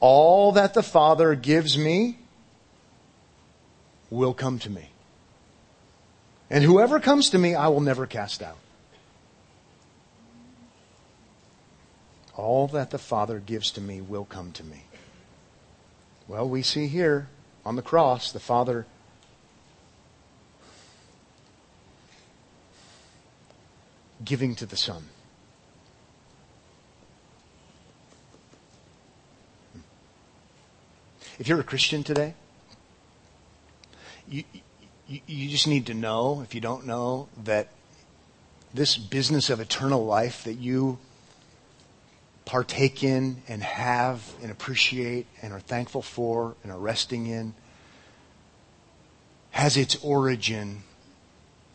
All 0.00 0.52
that 0.52 0.74
the 0.74 0.82
Father 0.82 1.34
gives 1.34 1.76
me 1.76 2.18
will 4.08 4.34
come 4.34 4.58
to 4.60 4.70
me. 4.70 4.90
And 6.48 6.64
whoever 6.64 6.98
comes 6.98 7.30
to 7.30 7.38
me, 7.38 7.54
I 7.54 7.68
will 7.68 7.80
never 7.80 8.06
cast 8.06 8.42
out. 8.42 8.56
All 12.34 12.66
that 12.68 12.90
the 12.90 12.98
Father 12.98 13.38
gives 13.38 13.70
to 13.72 13.80
me 13.80 14.00
will 14.00 14.24
come 14.24 14.50
to 14.52 14.64
me. 14.64 14.84
Well, 16.26 16.48
we 16.48 16.62
see 16.62 16.88
here 16.88 17.28
on 17.64 17.76
the 17.76 17.82
cross 17.82 18.32
the 18.32 18.40
Father 18.40 18.86
giving 24.24 24.54
to 24.56 24.66
the 24.66 24.76
Son. 24.76 25.04
If 31.38 31.48
you're 31.48 31.60
a 31.60 31.64
Christian 31.64 32.02
today, 32.02 32.34
you, 34.28 34.44
you, 35.08 35.20
you 35.26 35.48
just 35.48 35.66
need 35.66 35.86
to 35.86 35.94
know, 35.94 36.42
if 36.42 36.54
you 36.54 36.60
don't 36.60 36.86
know, 36.86 37.28
that 37.44 37.68
this 38.74 38.96
business 38.96 39.50
of 39.50 39.58
eternal 39.58 40.04
life 40.04 40.44
that 40.44 40.54
you 40.54 40.98
partake 42.44 43.02
in 43.02 43.42
and 43.48 43.62
have 43.62 44.32
and 44.42 44.50
appreciate 44.50 45.26
and 45.40 45.52
are 45.52 45.60
thankful 45.60 46.02
for 46.02 46.56
and 46.62 46.72
are 46.72 46.78
resting 46.78 47.26
in 47.26 47.54
has 49.52 49.76
its 49.76 49.96
origin 50.02 50.82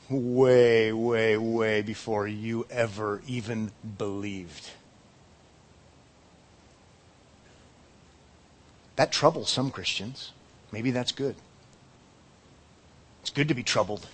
way, 0.09 0.91
way, 0.91 1.37
way 1.37 1.81
before 1.81 2.27
you 2.27 2.65
ever 2.69 3.21
even 3.27 3.71
believed. 3.97 4.69
That 8.95 9.11
troubles 9.11 9.49
some 9.49 9.71
Christians. 9.71 10.31
Maybe 10.71 10.91
that's 10.91 11.11
good. 11.11 11.35
It's 13.21 13.29
good 13.29 13.47
to 13.47 13.53
be 13.53 13.63
troubled. 13.63 14.07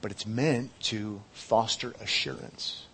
But 0.00 0.10
it's 0.10 0.26
meant 0.26 0.78
to 0.84 1.22
foster 1.32 1.94
assurance. 2.00 2.86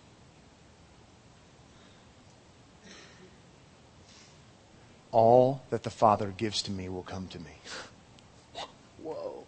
All 5.11 5.61
that 5.69 5.83
the 5.83 5.89
Father 5.89 6.33
gives 6.35 6.61
to 6.63 6.71
me 6.71 6.89
will 6.89 7.03
come 7.03 7.27
to 7.29 7.39
me. 7.39 8.65
Whoa. 9.01 9.45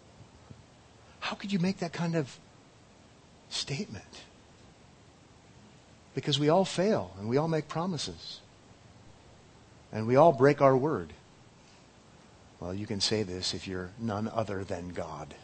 How 1.20 1.36
could 1.36 1.52
you 1.52 1.58
make 1.58 1.78
that 1.78 1.92
kind 1.92 2.16
of 2.16 2.36
statement? 3.48 4.22
Because 6.14 6.38
we 6.38 6.48
all 6.48 6.64
fail 6.64 7.12
and 7.18 7.28
we 7.28 7.36
all 7.36 7.48
make 7.48 7.68
promises. 7.68 8.40
And 9.92 10.06
we 10.06 10.16
all 10.16 10.32
break 10.32 10.60
our 10.60 10.76
word. 10.76 11.12
Well, 12.60 12.72
you 12.72 12.86
can 12.86 13.00
say 13.00 13.22
this 13.22 13.54
if 13.54 13.66
you're 13.66 13.90
none 13.98 14.30
other 14.32 14.64
than 14.64 14.90
God. 14.90 15.34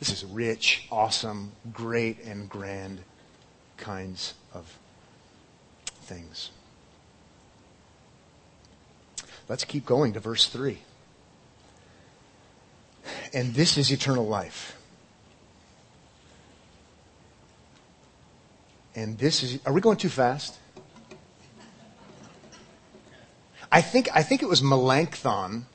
This 0.00 0.10
is 0.10 0.24
rich, 0.24 0.86
awesome, 0.90 1.52
great, 1.72 2.22
and 2.24 2.48
grand 2.48 3.00
kinds 3.76 4.34
of 4.52 4.78
things. 6.02 6.50
Let's 9.48 9.64
keep 9.64 9.84
going 9.84 10.14
to 10.14 10.20
verse 10.20 10.46
3. 10.46 10.78
And 13.32 13.54
this 13.54 13.76
is 13.76 13.90
eternal 13.90 14.26
life. 14.26 14.76
And 18.94 19.18
this 19.18 19.42
is, 19.42 19.58
are 19.66 19.72
we 19.72 19.80
going 19.80 19.96
too 19.96 20.08
fast? 20.08 20.56
I 23.70 23.80
think, 23.80 24.08
I 24.14 24.22
think 24.22 24.42
it 24.42 24.48
was 24.48 24.62
Melanchthon 24.62 25.66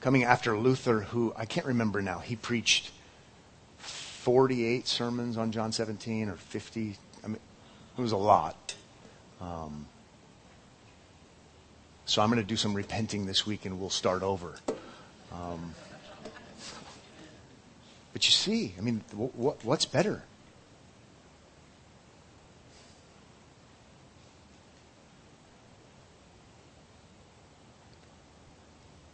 coming 0.00 0.24
after 0.24 0.58
Luther 0.58 1.00
who, 1.00 1.32
I 1.34 1.46
can't 1.46 1.66
remember 1.66 2.02
now, 2.02 2.18
he 2.18 2.36
preached 2.36 2.90
48 3.78 4.86
sermons 4.86 5.38
on 5.38 5.52
John 5.52 5.72
17 5.72 6.28
or 6.28 6.34
50. 6.34 6.96
I 7.22 7.26
mean, 7.28 7.38
it 7.96 8.00
was 8.00 8.12
a 8.12 8.18
lot. 8.18 8.74
Um, 9.40 9.86
so 12.06 12.22
I'm 12.22 12.28
going 12.30 12.40
to 12.40 12.46
do 12.46 12.56
some 12.56 12.74
repenting 12.74 13.26
this 13.26 13.46
week 13.46 13.64
and 13.64 13.80
we'll 13.80 13.90
start 13.90 14.22
over. 14.22 14.54
Um, 15.32 15.74
but 18.12 18.24
you 18.26 18.30
see, 18.30 18.74
I 18.78 18.80
mean, 18.80 19.02
what's 19.12 19.86
better? 19.86 20.22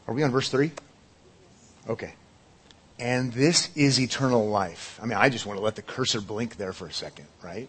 Are 0.06 0.12
we 0.12 0.24
on 0.24 0.32
verse 0.32 0.48
3? 0.48 0.72
Okay. 1.88 2.14
And 2.98 3.32
this 3.32 3.70
is 3.76 4.00
eternal 4.00 4.48
life. 4.48 4.98
I 5.00 5.06
mean, 5.06 5.16
I 5.16 5.28
just 5.28 5.46
want 5.46 5.58
to 5.58 5.64
let 5.64 5.76
the 5.76 5.82
cursor 5.82 6.20
blink 6.20 6.56
there 6.56 6.72
for 6.72 6.88
a 6.88 6.92
second, 6.92 7.26
right? 7.42 7.68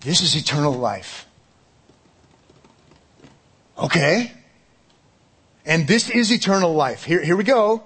This 0.00 0.20
is 0.20 0.36
eternal 0.36 0.72
life. 0.72 1.26
Okay. 3.78 4.32
And 5.66 5.88
this 5.88 6.10
is 6.10 6.30
eternal 6.30 6.74
life. 6.74 7.04
Here, 7.04 7.22
here 7.22 7.36
we 7.36 7.44
go. 7.44 7.82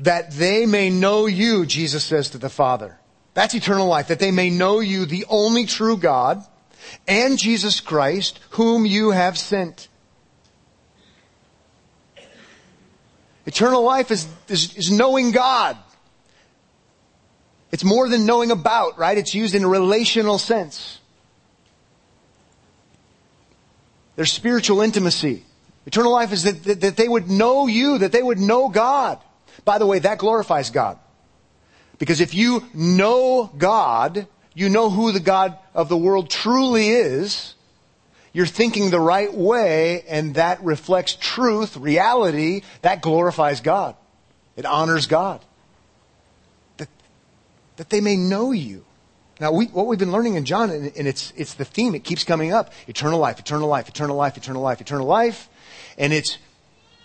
That 0.00 0.32
they 0.32 0.66
may 0.66 0.90
know 0.90 1.26
you, 1.26 1.66
Jesus 1.66 2.04
says 2.04 2.30
to 2.30 2.38
the 2.38 2.48
Father. 2.48 2.98
That's 3.34 3.54
eternal 3.54 3.86
life. 3.86 4.08
That 4.08 4.18
they 4.18 4.30
may 4.30 4.50
know 4.50 4.80
you, 4.80 5.06
the 5.06 5.24
only 5.28 5.66
true 5.66 5.96
God, 5.96 6.44
and 7.06 7.38
Jesus 7.38 7.80
Christ, 7.80 8.40
whom 8.50 8.84
you 8.84 9.10
have 9.10 9.38
sent. 9.38 9.88
Eternal 13.46 13.82
life 13.82 14.10
is, 14.10 14.26
is, 14.48 14.74
is 14.76 14.90
knowing 14.90 15.30
God. 15.30 15.76
It's 17.70 17.84
more 17.84 18.08
than 18.08 18.24
knowing 18.24 18.50
about, 18.50 18.98
right? 18.98 19.18
It's 19.18 19.34
used 19.34 19.54
in 19.54 19.64
a 19.64 19.68
relational 19.68 20.38
sense. 20.38 21.00
There's 24.16 24.32
spiritual 24.32 24.80
intimacy. 24.80 25.44
Eternal 25.86 26.12
life 26.12 26.32
is 26.32 26.44
that, 26.44 26.64
that, 26.64 26.80
that, 26.80 26.96
they 26.96 27.08
would 27.08 27.28
know 27.28 27.66
you, 27.66 27.98
that 27.98 28.12
they 28.12 28.22
would 28.22 28.38
know 28.38 28.68
God. 28.68 29.18
By 29.64 29.78
the 29.78 29.86
way, 29.86 29.98
that 30.00 30.18
glorifies 30.18 30.70
God. 30.70 30.98
Because 31.98 32.20
if 32.20 32.34
you 32.34 32.64
know 32.72 33.50
God, 33.56 34.26
you 34.54 34.68
know 34.68 34.90
who 34.90 35.12
the 35.12 35.20
God 35.20 35.58
of 35.74 35.88
the 35.88 35.96
world 35.96 36.30
truly 36.30 36.88
is, 36.88 37.54
you're 38.32 38.46
thinking 38.46 38.90
the 38.90 39.00
right 39.00 39.32
way 39.32 40.02
and 40.08 40.34
that 40.34 40.62
reflects 40.62 41.16
truth, 41.20 41.76
reality, 41.76 42.62
that 42.82 43.00
glorifies 43.00 43.60
God. 43.60 43.94
It 44.56 44.66
honors 44.66 45.06
God. 45.06 45.40
That, 46.78 46.88
that 47.76 47.90
they 47.90 48.00
may 48.00 48.16
know 48.16 48.52
you. 48.52 48.84
Now, 49.44 49.52
we, 49.52 49.66
what 49.66 49.86
we've 49.86 49.98
been 49.98 50.10
learning 50.10 50.36
in 50.36 50.46
John, 50.46 50.70
and, 50.70 50.90
and 50.96 51.06
it's, 51.06 51.30
it's 51.36 51.52
the 51.52 51.66
theme, 51.66 51.94
it 51.94 52.02
keeps 52.02 52.24
coming 52.24 52.50
up. 52.50 52.72
Eternal 52.88 53.18
life, 53.18 53.38
eternal 53.38 53.68
life, 53.68 53.90
eternal 53.90 54.16
life, 54.16 54.38
eternal 54.38 54.62
life, 54.62 54.80
eternal 54.80 55.06
life. 55.06 55.50
And 55.98 56.14
it's 56.14 56.38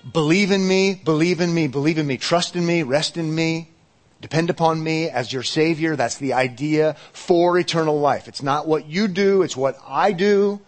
believe 0.09 0.49
in 0.49 0.65
me, 0.65 0.93
believe 0.93 1.41
in 1.41 1.53
me, 1.53 1.67
believe 1.67 1.97
in 1.97 2.07
me, 2.07 2.15
trust 2.15 2.55
in 2.55 2.65
me, 2.65 2.81
rest 2.83 3.17
in 3.17 3.35
me, 3.35 3.67
depend 4.21 4.49
upon 4.49 4.81
me 4.81 5.09
as 5.09 5.33
your 5.33 5.43
Savior. 5.43 5.97
That's 5.97 6.15
the 6.15 6.31
idea 6.31 6.95
for 7.11 7.59
eternal 7.59 7.99
life. 7.99 8.29
It's 8.29 8.41
not 8.41 8.65
what 8.65 8.85
you 8.85 9.09
do, 9.09 9.41
it's 9.41 9.57
what 9.57 9.77
I 9.85 10.13
do. 10.13 10.61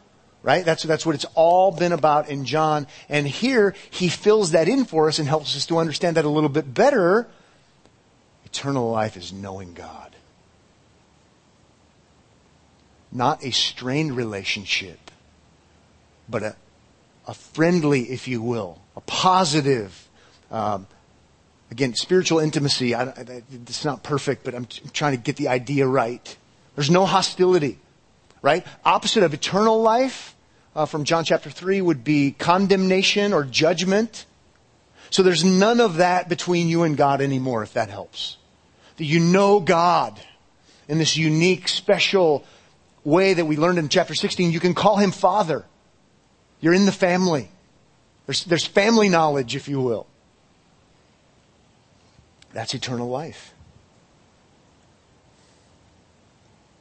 Right? 0.43 0.65
That's, 0.65 0.83
that's 0.83 1.05
what 1.05 1.15
it's 1.15 1.25
all 1.35 1.71
been 1.71 1.93
about 1.93 2.27
in 2.27 2.43
John. 2.43 2.85
And 3.07 3.25
here, 3.25 3.75
he 3.91 4.09
fills 4.09 4.51
that 4.51 4.67
in 4.67 4.83
for 4.83 5.07
us 5.07 5.19
and 5.19 5.27
helps 5.27 5.55
us 5.55 5.67
to 5.67 5.77
understand 5.77 6.17
that 6.17 6.25
a 6.25 6.29
little 6.29 6.49
bit 6.49 6.73
better. 6.73 7.29
Eternal 8.43 8.91
life 8.91 9.15
is 9.15 9.31
knowing 9.31 9.73
God. 9.73 10.11
Not 13.11 13.43
a 13.43 13.51
strained 13.51 14.15
relationship, 14.15 15.11
but 16.29 16.43
a, 16.43 16.55
a 17.27 17.33
friendly, 17.33 18.03
if 18.03 18.27
you 18.27 18.41
will, 18.41 18.79
a 18.95 19.01
positive, 19.01 20.07
um, 20.49 20.87
again, 21.69 21.93
spiritual 21.93 22.39
intimacy. 22.39 22.95
I, 22.95 23.03
I, 23.03 23.43
it's 23.51 23.83
not 23.83 24.03
perfect, 24.03 24.43
but 24.43 24.55
I'm, 24.55 24.65
t- 24.65 24.81
I'm 24.83 24.91
trying 24.91 25.15
to 25.15 25.21
get 25.21 25.35
the 25.35 25.49
idea 25.49 25.87
right. 25.87 26.37
There's 26.75 26.89
no 26.89 27.05
hostility, 27.05 27.79
right? 28.41 28.65
Opposite 28.85 29.23
of 29.23 29.33
eternal 29.33 29.81
life 29.81 30.35
uh, 30.75 30.85
from 30.85 31.03
John 31.03 31.25
chapter 31.25 31.49
3 31.49 31.81
would 31.81 32.03
be 32.03 32.31
condemnation 32.31 33.33
or 33.33 33.43
judgment. 33.43 34.25
So 35.09 35.23
there's 35.23 35.43
none 35.43 35.81
of 35.81 35.97
that 35.97 36.29
between 36.29 36.69
you 36.69 36.83
and 36.83 36.95
God 36.95 37.19
anymore, 37.19 37.63
if 37.63 37.73
that 37.73 37.89
helps. 37.89 38.37
That 38.97 39.05
you 39.05 39.19
know 39.19 39.59
God 39.59 40.19
in 40.87 40.97
this 40.97 41.17
unique, 41.17 41.67
special 41.67 42.45
way 43.03 43.33
that 43.33 43.45
we 43.45 43.57
learned 43.57 43.79
in 43.79 43.89
chapter 43.89 44.15
16. 44.15 44.51
You 44.51 44.59
can 44.59 44.73
call 44.73 44.97
him 44.97 45.11
Father. 45.11 45.65
You're 46.59 46.73
in 46.73 46.85
the 46.85 46.91
family. 46.91 47.49
There's, 48.25 48.43
there's 48.45 48.65
family 48.65 49.09
knowledge, 49.09 49.55
if 49.55 49.67
you 49.67 49.81
will. 49.81 50.07
That's 52.53 52.73
eternal 52.73 53.09
life. 53.09 53.53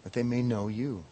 That 0.05 0.13
they 0.13 0.23
may 0.23 0.43
know 0.43 0.69
you. 0.69 1.05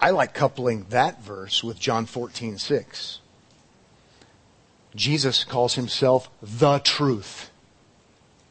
I 0.00 0.10
like 0.10 0.34
coupling 0.34 0.86
that 0.90 1.22
verse 1.22 1.64
with 1.64 1.78
John 1.78 2.06
14, 2.06 2.58
6. 2.58 3.20
Jesus 4.94 5.44
calls 5.44 5.74
himself 5.74 6.30
the 6.42 6.78
truth. 6.78 7.50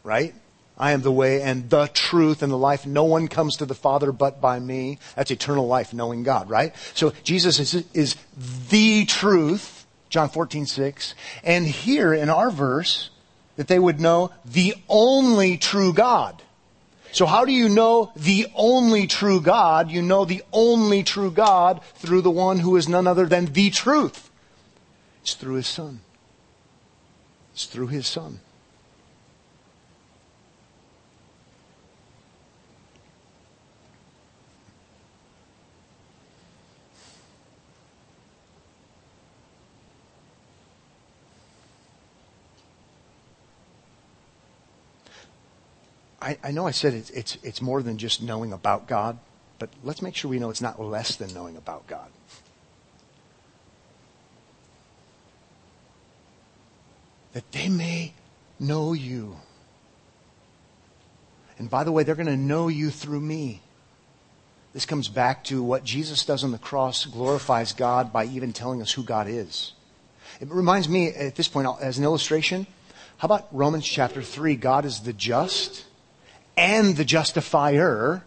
Right? 0.03 0.33
I 0.77 0.91
am 0.91 1.01
the 1.01 1.11
way 1.11 1.41
and 1.41 1.69
the 1.69 1.87
truth 1.87 2.41
and 2.41 2.51
the 2.51 2.57
life. 2.57 2.85
No 2.85 3.03
one 3.03 3.27
comes 3.27 3.57
to 3.57 3.65
the 3.65 3.75
Father 3.75 4.11
but 4.11 4.41
by 4.41 4.59
me. 4.59 4.97
That's 5.15 5.31
eternal 5.31 5.67
life, 5.67 5.93
knowing 5.93 6.23
God, 6.23 6.49
right? 6.49 6.73
So 6.93 7.13
Jesus 7.23 7.59
is, 7.59 7.85
is 7.93 8.15
the 8.69 9.05
truth, 9.05 9.85
John 10.09 10.29
14, 10.29 10.65
6. 10.65 11.15
And 11.43 11.67
here 11.67 12.13
in 12.13 12.29
our 12.29 12.49
verse, 12.49 13.11
that 13.55 13.67
they 13.67 13.79
would 13.79 13.99
know 13.99 14.31
the 14.43 14.75
only 14.89 15.57
true 15.57 15.93
God. 15.93 16.41
So 17.11 17.27
how 17.27 17.45
do 17.45 17.51
you 17.51 17.69
know 17.69 18.11
the 18.15 18.47
only 18.55 19.05
true 19.05 19.39
God? 19.39 19.91
You 19.91 20.01
know 20.01 20.25
the 20.25 20.41
only 20.51 21.03
true 21.03 21.29
God 21.29 21.83
through 21.95 22.21
the 22.21 22.31
one 22.31 22.59
who 22.59 22.75
is 22.75 22.89
none 22.89 23.05
other 23.05 23.27
than 23.27 23.45
the 23.53 23.69
truth. 23.69 24.31
It's 25.21 25.35
through 25.35 25.55
his 25.55 25.67
son. 25.67 26.01
It's 27.53 27.67
through 27.67 27.87
his 27.87 28.07
son. 28.07 28.39
I, 46.23 46.37
I 46.41 46.51
know 46.51 46.65
I 46.65 46.71
said 46.71 46.93
it's, 46.93 47.09
it's, 47.09 47.37
it's 47.43 47.61
more 47.61 47.83
than 47.83 47.97
just 47.97 48.21
knowing 48.21 48.53
about 48.53 48.87
God, 48.87 49.19
but 49.59 49.69
let's 49.83 50.01
make 50.01 50.15
sure 50.15 50.31
we 50.31 50.39
know 50.39 50.49
it's 50.49 50.61
not 50.61 50.79
less 50.81 51.17
than 51.17 51.33
knowing 51.33 51.57
about 51.57 51.85
God. 51.85 52.09
That 57.33 57.51
they 57.51 57.67
may 57.67 58.13
know 58.57 58.93
you. 58.93 59.35
And 61.59 61.69
by 61.69 61.83
the 61.83 61.91
way, 61.91 62.03
they're 62.03 62.15
going 62.15 62.27
to 62.27 62.37
know 62.37 62.69
you 62.69 62.89
through 62.89 63.19
me. 63.19 63.61
This 64.73 64.85
comes 64.85 65.09
back 65.09 65.43
to 65.45 65.61
what 65.61 65.83
Jesus 65.83 66.25
does 66.25 66.43
on 66.43 66.51
the 66.51 66.57
cross 66.57 67.05
glorifies 67.05 67.73
God 67.73 68.13
by 68.13 68.25
even 68.25 68.53
telling 68.53 68.81
us 68.81 68.93
who 68.93 69.03
God 69.03 69.27
is. 69.27 69.73
It 70.39 70.49
reminds 70.49 70.87
me 70.87 71.09
at 71.09 71.35
this 71.35 71.49
point, 71.49 71.67
as 71.81 71.97
an 71.97 72.05
illustration, 72.05 72.65
how 73.17 73.25
about 73.25 73.47
Romans 73.51 73.85
chapter 73.85 74.21
3? 74.21 74.55
God 74.55 74.85
is 74.85 75.01
the 75.01 75.13
just 75.13 75.85
and 76.55 76.95
the 76.95 77.05
justifier 77.05 78.23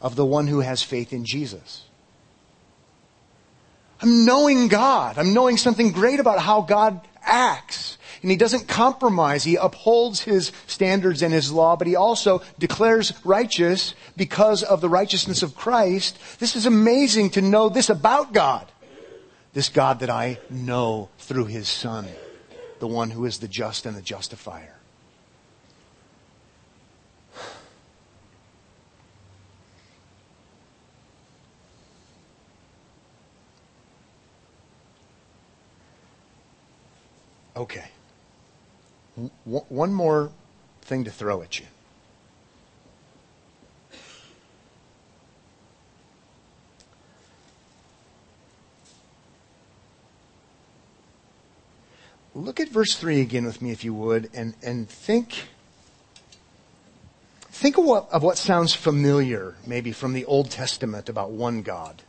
of 0.00 0.16
the 0.16 0.26
one 0.26 0.46
who 0.46 0.60
has 0.60 0.82
faith 0.82 1.12
in 1.12 1.24
Jesus. 1.24 1.84
I'm 4.00 4.24
knowing 4.26 4.68
God. 4.68 5.18
I'm 5.18 5.32
knowing 5.32 5.56
something 5.56 5.92
great 5.92 6.20
about 6.20 6.38
how 6.38 6.62
God 6.62 7.00
acts. 7.22 7.98
And 8.22 8.30
he 8.30 8.36
doesn't 8.36 8.68
compromise. 8.68 9.44
He 9.44 9.56
upholds 9.56 10.20
his 10.20 10.52
standards 10.66 11.22
and 11.22 11.32
his 11.32 11.52
law, 11.52 11.76
but 11.76 11.86
he 11.86 11.96
also 11.96 12.42
declares 12.58 13.12
righteous 13.24 13.94
because 14.16 14.62
of 14.62 14.80
the 14.80 14.88
righteousness 14.88 15.42
of 15.42 15.54
Christ. 15.54 16.18
This 16.38 16.56
is 16.56 16.66
amazing 16.66 17.30
to 17.30 17.42
know 17.42 17.68
this 17.68 17.90
about 17.90 18.32
God. 18.32 18.70
This 19.52 19.68
God 19.68 20.00
that 20.00 20.10
I 20.10 20.38
know 20.50 21.08
through 21.18 21.46
his 21.46 21.68
son, 21.68 22.06
the 22.78 22.86
one 22.86 23.10
who 23.10 23.24
is 23.24 23.38
the 23.38 23.48
just 23.48 23.86
and 23.86 23.96
the 23.96 24.02
justifier. 24.02 24.75
Okay. 37.56 37.88
W- 39.16 39.64
one 39.68 39.94
more 39.94 40.30
thing 40.82 41.04
to 41.04 41.10
throw 41.10 41.40
at 41.42 41.58
you. 41.58 41.66
Look 52.34 52.60
at 52.60 52.68
verse 52.68 52.94
3 52.94 53.22
again 53.22 53.46
with 53.46 53.62
me, 53.62 53.70
if 53.70 53.82
you 53.82 53.94
would, 53.94 54.28
and, 54.34 54.52
and 54.62 54.86
think, 54.86 55.48
think 57.44 57.78
of 57.78 57.84
what, 57.86 58.10
of 58.12 58.22
what 58.22 58.36
sounds 58.36 58.74
familiar, 58.74 59.54
maybe 59.66 59.90
from 59.90 60.12
the 60.12 60.26
Old 60.26 60.50
Testament 60.50 61.08
about 61.08 61.30
one 61.30 61.62
God 61.62 62.02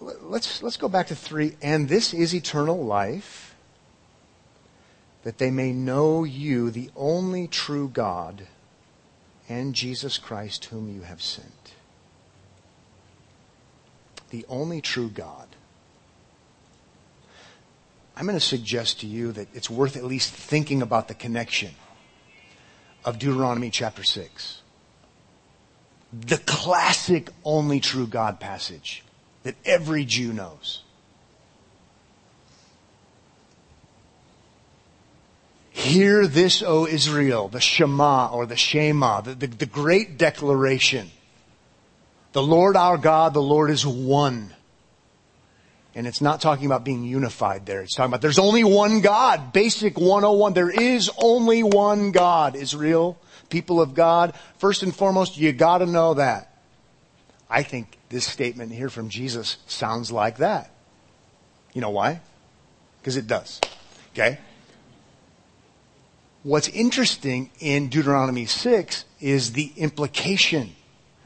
let's, 0.00 0.62
let's 0.62 0.76
go 0.76 0.88
back 0.88 1.08
to 1.08 1.14
three. 1.14 1.56
And 1.62 1.88
this 1.88 2.14
is 2.14 2.34
eternal 2.34 2.84
life, 2.84 3.54
that 5.22 5.38
they 5.38 5.50
may 5.50 5.72
know 5.72 6.24
you, 6.24 6.70
the 6.70 6.90
only 6.96 7.46
true 7.46 7.88
God, 7.88 8.46
and 9.48 9.74
Jesus 9.74 10.18
Christ, 10.18 10.66
whom 10.66 10.92
you 10.92 11.02
have 11.02 11.20
sent. 11.20 11.74
The 14.30 14.46
only 14.48 14.80
true 14.80 15.10
God. 15.10 15.48
I'm 18.16 18.26
going 18.26 18.38
to 18.38 18.44
suggest 18.44 19.00
to 19.00 19.06
you 19.06 19.32
that 19.32 19.48
it's 19.54 19.70
worth 19.70 19.96
at 19.96 20.04
least 20.04 20.32
thinking 20.32 20.82
about 20.82 21.08
the 21.08 21.14
connection 21.14 21.74
of 23.04 23.18
Deuteronomy 23.18 23.70
chapter 23.70 24.02
6. 24.02 24.60
The 26.12 26.38
classic 26.38 27.30
only 27.44 27.80
true 27.80 28.06
God 28.06 28.38
passage 28.38 29.04
that 29.42 29.54
every 29.64 30.04
Jew 30.04 30.32
knows. 30.32 30.82
Hear 35.70 36.26
this, 36.26 36.62
O 36.62 36.86
Israel, 36.86 37.48
the 37.48 37.60
Shema 37.60 38.30
or 38.30 38.44
the 38.44 38.56
Shema, 38.56 39.22
the, 39.22 39.34
the, 39.34 39.46
the, 39.46 39.66
great 39.66 40.18
declaration. 40.18 41.10
The 42.32 42.42
Lord 42.42 42.76
our 42.76 42.98
God, 42.98 43.32
the 43.32 43.42
Lord 43.42 43.70
is 43.70 43.86
one. 43.86 44.52
And 45.94 46.06
it's 46.06 46.20
not 46.20 46.40
talking 46.40 46.66
about 46.66 46.84
being 46.84 47.02
unified 47.04 47.66
there. 47.66 47.80
It's 47.80 47.94
talking 47.94 48.10
about 48.10 48.20
there's 48.20 48.38
only 48.38 48.62
one 48.62 49.00
God. 49.00 49.52
Basic 49.52 49.98
101. 49.98 50.52
There 50.52 50.70
is 50.70 51.10
only 51.16 51.62
one 51.62 52.12
God. 52.12 52.56
Israel, 52.56 53.18
people 53.48 53.80
of 53.80 53.94
God. 53.94 54.34
First 54.58 54.82
and 54.82 54.94
foremost, 54.94 55.38
you 55.38 55.52
gotta 55.52 55.86
know 55.86 56.14
that. 56.14 56.62
I 57.48 57.62
think 57.62 57.98
this 58.10 58.26
statement 58.26 58.72
here 58.72 58.90
from 58.90 59.08
Jesus 59.08 59.56
sounds 59.66 60.12
like 60.12 60.38
that. 60.38 60.70
You 61.72 61.80
know 61.80 61.90
why? 61.90 62.20
Because 63.00 63.16
it 63.16 63.26
does. 63.26 63.60
Okay? 64.12 64.38
What's 66.42 66.68
interesting 66.68 67.50
in 67.60 67.88
Deuteronomy 67.88 68.46
6 68.46 69.04
is 69.20 69.52
the 69.52 69.72
implication, 69.76 70.74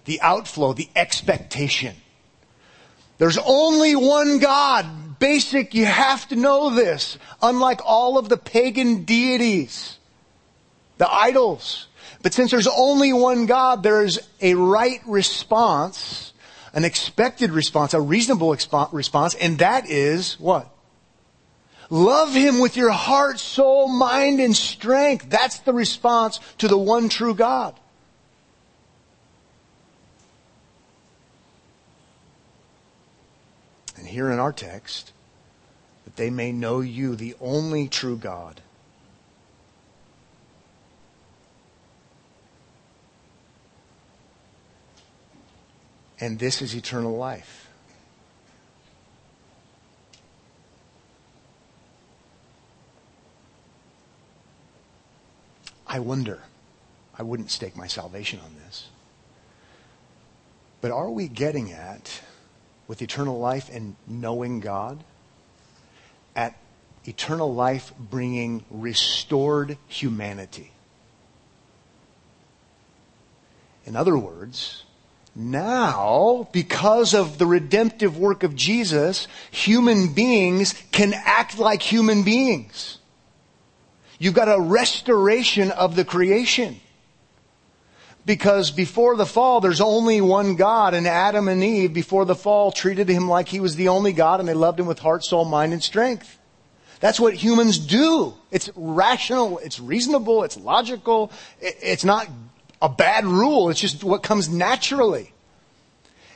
the 0.05 0.21
outflow, 0.21 0.75
the 0.75 0.89
expectation. 0.95 1.97
There's 3.19 3.39
only 3.39 3.97
one 3.97 4.39
God. 4.39 5.19
Basic, 5.19 5.73
you 5.73 5.87
have 5.87 6.29
to 6.29 6.37
know 6.37 6.75
this. 6.75 7.17
Unlike 7.41 7.81
all 7.87 8.19
of 8.19 8.29
the 8.29 8.37
pagan 8.37 9.05
deities, 9.05 9.99
the 10.99 11.11
idols. 11.11 11.87
But 12.23 12.35
since 12.35 12.51
there's 12.51 12.67
only 12.67 13.13
one 13.15 13.47
God, 13.47 13.83
there 13.83 14.05
is 14.05 14.21
a 14.43 14.55
right 14.55 15.01
response 15.07 16.34
an 16.75 16.85
expected 16.85 17.53
response, 17.53 17.95
a 17.95 18.01
reasonable 18.01 18.55
response, 18.93 19.35
and 19.35 19.59
that 19.61 19.89
is 19.89 20.39
what? 20.41 20.69
Love 21.89 22.35
Him 22.35 22.59
with 22.59 22.77
your 22.77 22.91
heart, 22.91 23.39
soul, 23.39 23.89
mind, 23.89 24.41
and 24.41 24.57
strength. 24.57 25.31
That's 25.31 25.61
the 25.61 25.73
response 25.73 26.41
to 26.59 26.67
the 26.67 26.77
one 26.77 27.09
true 27.09 27.35
God. 27.35 27.79
And 33.97 34.07
here 34.07 34.31
in 34.31 34.41
our 34.41 34.53
text, 34.53 35.13
that 36.05 36.17
they 36.17 36.29
may 36.29 36.51
know 36.51 36.81
you, 36.81 37.15
the 37.15 37.37
only 37.41 37.87
true 37.87 38.17
God, 38.17 38.61
And 46.25 46.39
this 46.39 46.63
is 46.63 46.75
eternal 46.75 47.15
life. 47.15 47.69
I 55.87 55.99
wonder, 55.99 56.41
I 57.19 57.25
wouldn't 57.25 57.51
stake 57.51 57.77
my 57.77 57.89
salvation 57.89 58.41
on 58.41 58.55
this, 58.65 58.89
but 60.81 60.91
are 60.91 61.11
we 61.11 61.29
getting 61.29 61.73
at, 61.73 62.23
with 62.89 63.03
eternal 63.03 63.39
life 63.39 63.69
and 63.71 63.95
knowing 64.07 64.61
God, 64.61 65.05
at 66.35 66.57
eternal 67.05 67.55
life 67.55 67.93
bringing 67.99 68.65
restored 68.71 69.77
humanity? 69.89 70.73
In 73.85 73.95
other 73.95 74.17
words, 74.17 74.85
now, 75.35 76.49
because 76.53 77.13
of 77.13 77.39
the 77.39 77.47
redemptive 77.47 78.17
work 78.17 78.45
of 78.45 78.55
Jesus, 78.55 79.27
human 79.51 80.15
beings 80.15 80.75
can 80.93 81.13
act 81.15 81.59
like 81.59 81.83
human 81.83 82.23
beings. 82.23 82.99
You've 84.19 84.35
got 84.35 84.49
a 84.49 84.61
restoration 84.61 85.73
of 85.73 85.97
the 85.97 86.05
creation. 86.05 86.81
Because 88.27 88.71
before 88.71 89.17
the 89.17 89.27
fall, 89.27 89.61
there's 89.61 89.81
only 89.81 90.21
one 90.21 90.57
God, 90.57 90.95
and 90.95 91.07
Adam 91.07 91.49
and 91.49 91.63
Eve, 91.63 91.93
before 91.93 92.25
the 92.25 92.35
fall, 92.35 92.73
treated 92.73 93.09
him 93.09 93.29
like 93.29 93.49
he 93.49 93.61
was 93.61 93.77
the 93.77 93.89
only 93.89 94.13
God, 94.13 94.41
and 94.41 94.49
they 94.49 94.55
loved 94.55 94.81
him 94.81 94.87
with 94.87 95.01
heart, 95.01 95.25
soul, 95.25 95.45
mind, 95.45 95.73
and 95.73 95.83
strength. 95.83 96.39
That's 97.01 97.21
what 97.21 97.35
humans 97.35 97.79
do. 97.79 98.33
It's 98.51 98.71
rational, 98.77 99.59
it's 99.59 99.79
reasonable, 99.79 100.43
it's 100.45 100.57
logical, 100.57 101.33
it's 101.61 102.05
not 102.05 102.29
a 102.85 102.89
bad 102.89 103.25
rule. 103.25 103.71
It's 103.71 103.81
just 103.81 104.05
what 104.05 104.23
comes 104.23 104.51
naturally. 104.51 105.33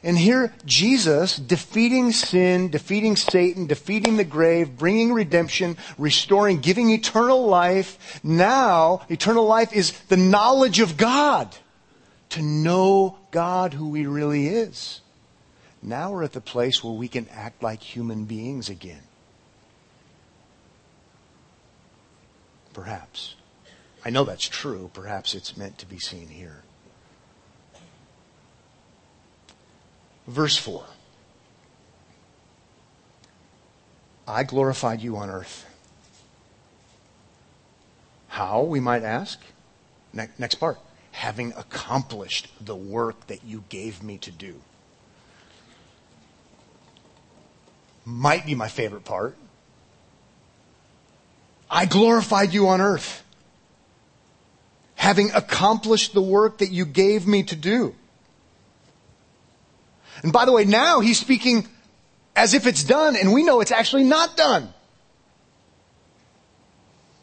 And 0.02 0.16
here, 0.16 0.54
Jesus 0.64 1.36
defeating 1.36 2.10
sin, 2.12 2.70
defeating 2.70 3.16
Satan, 3.16 3.66
defeating 3.66 4.16
the 4.16 4.24
grave, 4.24 4.78
bringing 4.78 5.12
redemption, 5.12 5.76
restoring, 5.98 6.60
giving 6.60 6.88
eternal 6.88 7.46
life. 7.46 8.18
Now, 8.24 9.02
eternal 9.10 9.44
life 9.44 9.74
is 9.74 9.92
the 10.08 10.16
knowledge 10.16 10.80
of 10.80 10.96
God. 10.96 11.54
To 12.30 12.42
know 12.42 13.18
God 13.30 13.74
who 13.74 13.92
He 13.94 14.06
really 14.06 14.48
is. 14.48 15.02
Now 15.82 16.12
we're 16.12 16.24
at 16.24 16.32
the 16.32 16.40
place 16.40 16.82
where 16.82 16.94
we 16.94 17.08
can 17.08 17.28
act 17.30 17.62
like 17.62 17.82
human 17.82 18.24
beings 18.24 18.68
again. 18.68 19.02
Perhaps. 22.72 23.34
I 24.04 24.10
know 24.10 24.24
that's 24.24 24.48
true. 24.48 24.90
Perhaps 24.92 25.34
it's 25.34 25.56
meant 25.56 25.78
to 25.78 25.86
be 25.86 25.98
seen 25.98 26.28
here. 26.28 26.62
Verse 30.26 30.56
4. 30.56 30.84
I 34.26 34.44
glorified 34.44 35.00
you 35.00 35.16
on 35.16 35.30
earth. 35.30 35.64
How, 38.28 38.62
we 38.62 38.78
might 38.78 39.02
ask? 39.02 39.40
Ne- 40.12 40.28
next 40.38 40.56
part. 40.56 40.78
Having 41.12 41.54
accomplished 41.56 42.48
the 42.60 42.76
work 42.76 43.26
that 43.26 43.42
you 43.42 43.64
gave 43.68 44.02
me 44.02 44.18
to 44.18 44.30
do. 44.30 44.60
Might 48.04 48.46
be 48.46 48.54
my 48.54 48.68
favorite 48.68 49.04
part. 49.04 49.36
I 51.70 51.86
glorified 51.86 52.52
you 52.52 52.68
on 52.68 52.80
earth 52.80 53.24
having 54.98 55.30
accomplished 55.30 56.12
the 56.12 56.20
work 56.20 56.58
that 56.58 56.72
you 56.72 56.84
gave 56.84 57.24
me 57.24 57.44
to 57.44 57.54
do. 57.54 57.94
And 60.24 60.32
by 60.32 60.44
the 60.44 60.50
way, 60.50 60.64
now 60.64 60.98
he's 60.98 61.20
speaking 61.20 61.68
as 62.34 62.52
if 62.52 62.66
it's 62.66 62.82
done, 62.82 63.14
and 63.14 63.32
we 63.32 63.44
know 63.44 63.60
it's 63.60 63.70
actually 63.70 64.02
not 64.02 64.36
done. 64.36 64.74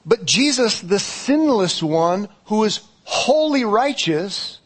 But 0.05 0.25
Jesus, 0.25 0.79
the 0.79 0.99
sinless 0.99 1.83
one 1.83 2.29
who 2.45 2.63
is 2.63 2.79
wholly 3.03 3.65
righteous, 3.65 4.59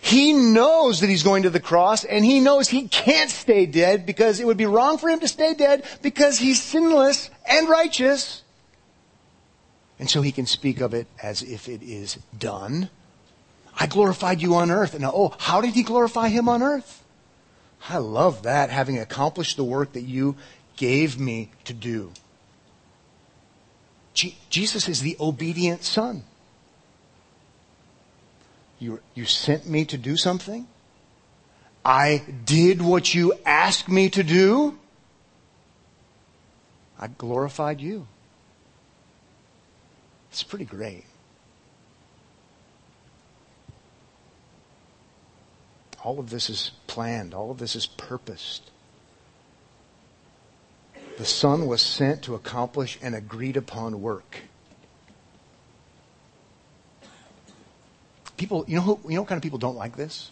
he 0.00 0.32
knows 0.32 1.00
that 1.00 1.08
he's 1.08 1.24
going 1.24 1.42
to 1.42 1.50
the 1.50 1.58
cross 1.58 2.04
and 2.04 2.24
he 2.24 2.38
knows 2.38 2.68
he 2.68 2.86
can't 2.86 3.30
stay 3.30 3.66
dead 3.66 4.06
because 4.06 4.38
it 4.38 4.46
would 4.46 4.56
be 4.56 4.66
wrong 4.66 4.96
for 4.96 5.08
him 5.08 5.18
to 5.20 5.28
stay 5.28 5.54
dead 5.54 5.84
because 6.02 6.38
he's 6.38 6.62
sinless 6.62 7.30
and 7.46 7.68
righteous. 7.68 8.44
And 9.98 10.08
so 10.08 10.22
he 10.22 10.32
can 10.32 10.46
speak 10.46 10.80
of 10.80 10.94
it 10.94 11.06
as 11.22 11.42
if 11.42 11.68
it 11.68 11.82
is 11.82 12.18
done. 12.36 12.90
I 13.78 13.86
glorified 13.86 14.40
you 14.40 14.54
on 14.54 14.70
earth. 14.70 14.94
And 14.94 15.04
oh, 15.04 15.34
how 15.38 15.60
did 15.60 15.74
he 15.74 15.82
glorify 15.82 16.28
him 16.28 16.48
on 16.48 16.62
earth? 16.62 17.04
I 17.88 17.98
love 17.98 18.42
that, 18.42 18.70
having 18.70 18.98
accomplished 18.98 19.56
the 19.56 19.64
work 19.64 19.92
that 19.92 20.02
you 20.02 20.36
gave 20.76 21.18
me 21.18 21.50
to 21.64 21.72
do. 21.72 22.12
Jesus 24.50 24.88
is 24.88 25.00
the 25.00 25.16
obedient 25.20 25.84
son. 25.84 26.24
You, 28.80 29.00
you 29.14 29.24
sent 29.24 29.68
me 29.68 29.84
to 29.86 29.98
do 29.98 30.16
something. 30.16 30.66
I 31.84 32.24
did 32.44 32.82
what 32.82 33.14
you 33.14 33.34
asked 33.46 33.88
me 33.88 34.10
to 34.10 34.22
do. 34.22 34.78
I 36.98 37.06
glorified 37.06 37.80
you. 37.80 38.06
It's 40.30 40.42
pretty 40.42 40.64
great. 40.64 41.04
All 46.04 46.18
of 46.18 46.30
this 46.30 46.48
is 46.48 46.70
planned. 46.86 47.34
All 47.34 47.50
of 47.50 47.58
this 47.58 47.74
is 47.74 47.86
purposed. 47.86 48.70
The 51.18 51.24
Son 51.24 51.66
was 51.66 51.82
sent 51.82 52.22
to 52.22 52.34
accomplish 52.36 52.98
an 53.02 53.14
agreed 53.14 53.56
upon 53.56 54.00
work. 54.00 54.38
People, 58.36 58.64
you 58.68 58.76
know 58.76 58.82
who, 58.82 59.00
you 59.08 59.16
know 59.16 59.22
what 59.22 59.28
kind 59.28 59.36
of 59.36 59.42
people 59.42 59.58
don't 59.58 59.74
like 59.74 59.96
this? 59.96 60.30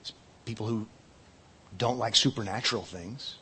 It's 0.00 0.14
people 0.46 0.66
who 0.66 0.86
don't 1.76 1.98
like 1.98 2.16
supernatural 2.16 2.82
things. 2.82 3.36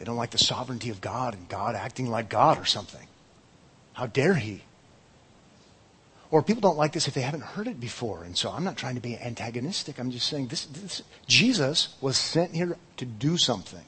They 0.00 0.06
don't 0.06 0.16
like 0.16 0.30
the 0.30 0.38
sovereignty 0.38 0.88
of 0.88 1.02
God 1.02 1.34
and 1.34 1.46
God 1.46 1.74
acting 1.74 2.10
like 2.10 2.30
God 2.30 2.58
or 2.58 2.64
something. 2.64 3.06
How 3.92 4.06
dare 4.06 4.32
he? 4.32 4.62
Or 6.30 6.42
people 6.42 6.62
don't 6.62 6.78
like 6.78 6.92
this 6.92 7.06
if 7.06 7.12
they 7.12 7.20
haven't 7.20 7.42
heard 7.42 7.68
it 7.68 7.78
before. 7.78 8.24
And 8.24 8.34
so 8.34 8.50
I'm 8.50 8.64
not 8.64 8.78
trying 8.78 8.94
to 8.94 9.02
be 9.02 9.18
antagonistic. 9.18 9.98
I'm 9.98 10.10
just 10.10 10.26
saying 10.26 10.46
this, 10.46 10.64
this 10.64 11.02
Jesus 11.26 11.94
was 12.00 12.16
sent 12.16 12.54
here 12.54 12.78
to 12.96 13.04
do 13.04 13.36
something. 13.36 13.84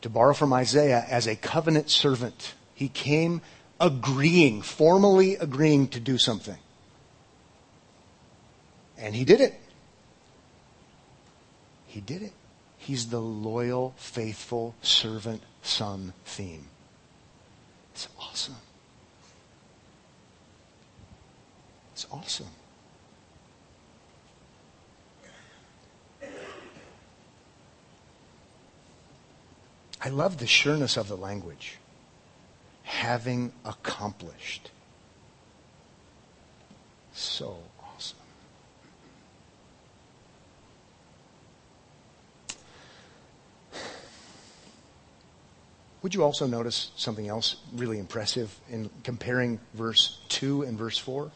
To 0.00 0.10
borrow 0.10 0.34
from 0.34 0.52
Isaiah 0.52 1.06
as 1.08 1.28
a 1.28 1.36
covenant 1.36 1.88
servant. 1.88 2.54
He 2.74 2.88
came 2.88 3.40
agreeing, 3.78 4.62
formally 4.62 5.36
agreeing 5.36 5.86
to 5.90 6.00
do 6.00 6.18
something. 6.18 6.58
And 8.98 9.14
he 9.14 9.24
did 9.24 9.40
it. 9.40 9.60
He 11.86 12.00
did 12.00 12.22
it. 12.22 12.32
He's 12.86 13.08
the 13.08 13.20
loyal, 13.20 13.94
faithful 13.96 14.76
servant 14.80 15.42
son 15.60 16.12
theme. 16.24 16.68
It's 17.92 18.06
awesome. 18.16 18.54
It's 21.94 22.06
awesome. 22.12 22.46
I 30.00 30.08
love 30.08 30.38
the 30.38 30.46
sureness 30.46 30.96
of 30.96 31.08
the 31.08 31.16
language. 31.16 31.78
Having 32.84 33.52
accomplished. 33.64 34.70
So 37.12 37.58
Would 46.02 46.14
you 46.14 46.22
also 46.22 46.46
notice 46.46 46.90
something 46.96 47.28
else 47.28 47.56
really 47.74 47.98
impressive 47.98 48.54
in 48.70 48.90
comparing 49.02 49.58
verse 49.74 50.20
2 50.28 50.62
and 50.62 50.78
verse 50.78 50.98
4? 50.98 51.30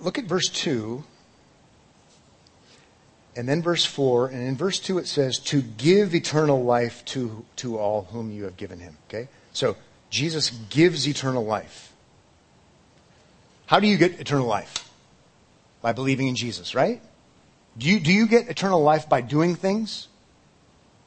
Look 0.00 0.18
at 0.18 0.24
verse 0.24 0.48
2 0.48 1.04
and 3.34 3.48
then 3.48 3.62
verse 3.62 3.84
4, 3.84 4.28
and 4.28 4.42
in 4.42 4.56
verse 4.56 4.78
2 4.78 4.98
it 4.98 5.06
says, 5.06 5.38
to 5.38 5.62
give 5.62 6.14
eternal 6.14 6.62
life 6.64 7.04
to, 7.06 7.44
to 7.56 7.78
all 7.78 8.02
whom 8.12 8.30
you 8.30 8.44
have 8.44 8.56
given 8.56 8.78
him. 8.78 8.96
Okay? 9.08 9.28
So, 9.52 9.76
Jesus 10.10 10.50
gives 10.50 11.08
eternal 11.08 11.44
life. 11.44 11.92
How 13.66 13.80
do 13.80 13.86
you 13.86 13.96
get 13.96 14.20
eternal 14.20 14.46
life? 14.46 14.90
By 15.80 15.92
believing 15.92 16.28
in 16.28 16.36
Jesus, 16.36 16.74
right? 16.74 17.00
Do 17.78 17.88
you, 17.88 18.00
do 18.00 18.12
you 18.12 18.26
get 18.26 18.48
eternal 18.48 18.82
life 18.82 19.08
by 19.08 19.22
doing 19.22 19.56
things? 19.56 20.08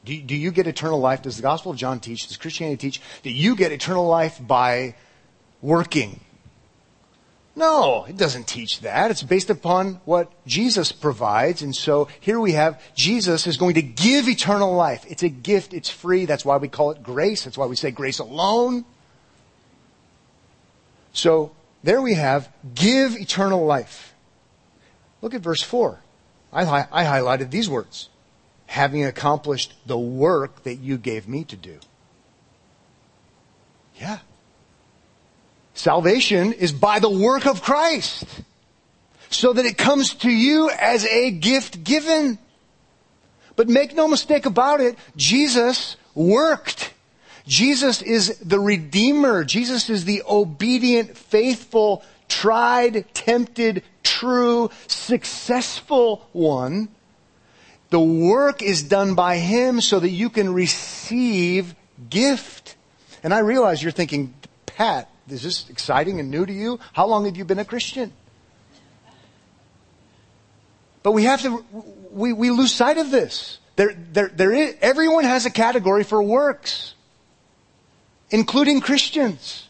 Do, 0.06 0.22
do 0.22 0.36
you 0.36 0.52
get 0.52 0.68
eternal 0.68 1.00
life? 1.00 1.22
Does 1.22 1.36
the 1.36 1.42
Gospel 1.42 1.72
of 1.72 1.78
John 1.78 1.98
teach? 1.98 2.28
Does 2.28 2.36
Christianity 2.36 2.76
teach 2.76 3.02
that 3.24 3.32
you 3.32 3.56
get 3.56 3.72
eternal 3.72 4.06
life 4.06 4.38
by 4.40 4.94
working? 5.60 6.20
No, 7.56 8.04
it 8.04 8.16
doesn't 8.16 8.46
teach 8.46 8.80
that. 8.80 9.10
It's 9.10 9.24
based 9.24 9.50
upon 9.50 10.00
what 10.04 10.30
Jesus 10.46 10.92
provides. 10.92 11.60
And 11.62 11.74
so 11.74 12.06
here 12.20 12.38
we 12.38 12.52
have 12.52 12.80
Jesus 12.94 13.48
is 13.48 13.56
going 13.56 13.74
to 13.74 13.82
give 13.82 14.28
eternal 14.28 14.74
life. 14.74 15.04
It's 15.08 15.24
a 15.24 15.28
gift. 15.28 15.74
It's 15.74 15.90
free. 15.90 16.24
That's 16.24 16.44
why 16.44 16.58
we 16.58 16.68
call 16.68 16.92
it 16.92 17.02
grace. 17.02 17.44
That's 17.44 17.58
why 17.58 17.66
we 17.66 17.74
say 17.74 17.90
grace 17.90 18.20
alone. 18.20 18.84
So 21.12 21.50
there 21.82 22.00
we 22.00 22.14
have 22.14 22.48
give 22.74 23.16
eternal 23.16 23.66
life. 23.66 24.14
Look 25.20 25.34
at 25.34 25.40
verse 25.40 25.62
4. 25.62 26.00
I, 26.52 26.86
I 26.92 27.04
highlighted 27.04 27.50
these 27.50 27.68
words. 27.68 28.08
Having 28.66 29.04
accomplished 29.04 29.72
the 29.86 29.98
work 29.98 30.64
that 30.64 30.76
you 30.76 30.98
gave 30.98 31.28
me 31.28 31.44
to 31.44 31.56
do. 31.56 31.78
Yeah. 33.96 34.18
Salvation 35.74 36.52
is 36.52 36.72
by 36.72 36.98
the 36.98 37.10
work 37.10 37.46
of 37.46 37.62
Christ. 37.62 38.24
So 39.30 39.52
that 39.52 39.64
it 39.66 39.76
comes 39.76 40.14
to 40.14 40.30
you 40.30 40.70
as 40.70 41.04
a 41.06 41.30
gift 41.30 41.84
given. 41.84 42.38
But 43.56 43.68
make 43.68 43.94
no 43.94 44.08
mistake 44.08 44.46
about 44.46 44.80
it, 44.80 44.96
Jesus 45.16 45.96
worked. 46.14 46.92
Jesus 47.46 48.02
is 48.02 48.38
the 48.38 48.58
Redeemer. 48.58 49.44
Jesus 49.44 49.88
is 49.88 50.04
the 50.04 50.22
obedient, 50.28 51.16
faithful, 51.16 52.02
tried, 52.28 53.06
tempted, 53.14 53.82
true, 54.02 54.70
successful 54.88 56.26
one. 56.32 56.88
The 57.90 58.00
work 58.00 58.62
is 58.62 58.82
done 58.82 59.14
by 59.14 59.38
Him 59.38 59.80
so 59.80 60.00
that 60.00 60.08
you 60.08 60.30
can 60.30 60.52
receive 60.52 61.74
gift. 62.10 62.76
And 63.22 63.32
I 63.32 63.40
realize 63.40 63.82
you're 63.82 63.92
thinking, 63.92 64.34
Pat, 64.66 65.08
is 65.28 65.42
this 65.42 65.68
exciting 65.70 66.20
and 66.20 66.30
new 66.30 66.44
to 66.44 66.52
you? 66.52 66.80
How 66.92 67.06
long 67.06 67.24
have 67.26 67.36
you 67.36 67.44
been 67.44 67.58
a 67.58 67.64
Christian? 67.64 68.12
But 71.02 71.12
we 71.12 71.24
have 71.24 71.42
to, 71.42 71.64
we, 72.10 72.32
we 72.32 72.50
lose 72.50 72.72
sight 72.72 72.98
of 72.98 73.10
this. 73.10 73.58
There, 73.76 73.94
there, 74.12 74.28
there 74.28 74.52
is, 74.52 74.74
everyone 74.80 75.24
has 75.24 75.46
a 75.46 75.50
category 75.50 76.02
for 76.02 76.20
works, 76.22 76.94
including 78.30 78.80
Christians. 78.80 79.65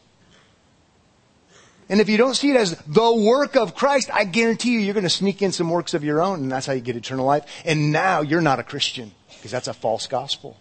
And 1.89 2.01
if 2.01 2.09
you 2.09 2.17
don't 2.17 2.35
see 2.35 2.51
it 2.51 2.57
as 2.57 2.77
the 2.87 3.15
work 3.15 3.55
of 3.55 3.77
Christ, 3.77 4.11
I 4.13 4.25
guarantee 4.25 4.73
you, 4.73 4.81
you're 4.81 4.95
going 4.95 5.05
to 5.05 5.11
sneak 5.11 5.41
in 5.41 5.53
some 5.53 5.71
works 5.71 5.95
of 5.95 6.03
your 6.03 6.21
own, 6.21 6.41
and 6.41 6.51
that's 6.51 6.67
how 6.67 6.73
you 6.73 6.81
get 6.81 6.97
eternal 6.97 7.25
life. 7.25 7.45
And 7.65 7.93
now 7.93 8.23
you're 8.23 8.41
not 8.41 8.59
a 8.59 8.65
Christian, 8.65 9.13
because 9.29 9.53
that's 9.53 9.69
a 9.69 9.75
false 9.75 10.09
gospel. 10.09 10.57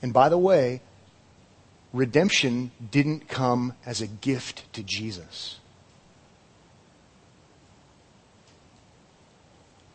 And 0.00 0.14
by 0.14 0.30
the 0.30 0.38
way, 0.38 0.80
redemption 1.92 2.70
didn't 2.90 3.28
come 3.28 3.74
as 3.84 4.00
a 4.00 4.06
gift 4.06 4.72
to 4.72 4.82
Jesus. 4.82 5.58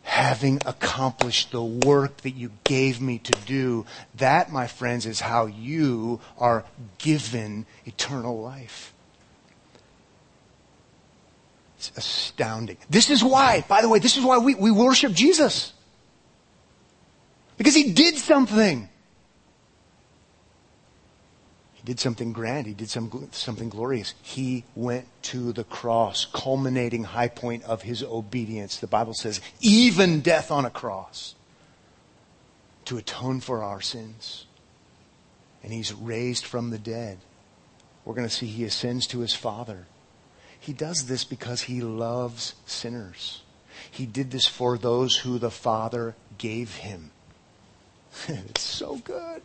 Having 0.04 0.62
accomplished 0.64 1.50
the 1.50 1.64
work 1.64 2.18
that 2.18 2.36
you 2.36 2.52
gave 2.62 3.00
me 3.00 3.18
to 3.18 3.32
do, 3.44 3.86
that, 4.14 4.52
my 4.52 4.68
friends, 4.68 5.04
is 5.04 5.18
how 5.18 5.46
you 5.46 6.20
are 6.38 6.64
given 6.98 7.66
eternal 7.84 8.40
life. 8.40 8.92
It's 11.76 11.92
astounding. 11.96 12.78
This 12.88 13.10
is 13.10 13.22
why, 13.22 13.64
by 13.68 13.82
the 13.82 13.88
way, 13.88 13.98
this 13.98 14.16
is 14.16 14.24
why 14.24 14.38
we, 14.38 14.54
we 14.54 14.70
worship 14.70 15.12
Jesus. 15.12 15.72
Because 17.58 17.74
he 17.74 17.92
did 17.92 18.16
something 18.16 18.88
He 21.76 21.82
did 21.92 22.00
something 22.00 22.32
grand. 22.32 22.66
He 22.66 22.74
did 22.74 22.90
some, 22.90 23.28
something 23.30 23.68
glorious. 23.68 24.14
He 24.20 24.64
went 24.74 25.06
to 25.22 25.52
the 25.52 25.62
cross, 25.62 26.26
culminating 26.32 27.04
high 27.04 27.28
point 27.28 27.62
of 27.64 27.82
his 27.82 28.02
obedience. 28.02 28.78
The 28.78 28.88
Bible 28.88 29.14
says, 29.14 29.40
even 29.60 30.20
death 30.20 30.50
on 30.50 30.64
a 30.64 30.70
cross 30.70 31.36
to 32.86 32.96
atone 32.96 33.40
for 33.40 33.62
our 33.62 33.80
sins. 33.80 34.46
And 35.62 35.72
he's 35.72 35.92
raised 35.92 36.44
from 36.44 36.70
the 36.70 36.78
dead. 36.78 37.18
We're 38.04 38.14
going 38.14 38.28
to 38.28 38.34
see 38.34 38.46
he 38.46 38.64
ascends 38.64 39.06
to 39.08 39.20
his 39.20 39.34
Father. 39.34 39.86
He 40.66 40.72
does 40.72 41.06
this 41.06 41.22
because 41.22 41.62
he 41.62 41.80
loves 41.80 42.56
sinners. 42.66 43.42
He 43.88 44.04
did 44.04 44.32
this 44.32 44.46
for 44.46 44.76
those 44.76 45.18
who 45.18 45.38
the 45.38 45.52
Father 45.52 46.16
gave 46.38 46.74
him. 46.74 47.12
it's 48.26 48.62
so 48.62 48.96
good. 48.96 49.42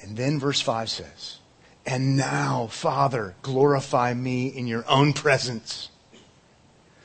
And 0.00 0.16
then 0.16 0.40
verse 0.40 0.62
5 0.62 0.88
says, 0.88 1.36
And 1.84 2.16
now, 2.16 2.68
Father, 2.68 3.34
glorify 3.42 4.14
me 4.14 4.46
in 4.46 4.66
your 4.66 4.88
own 4.88 5.12
presence. 5.12 5.90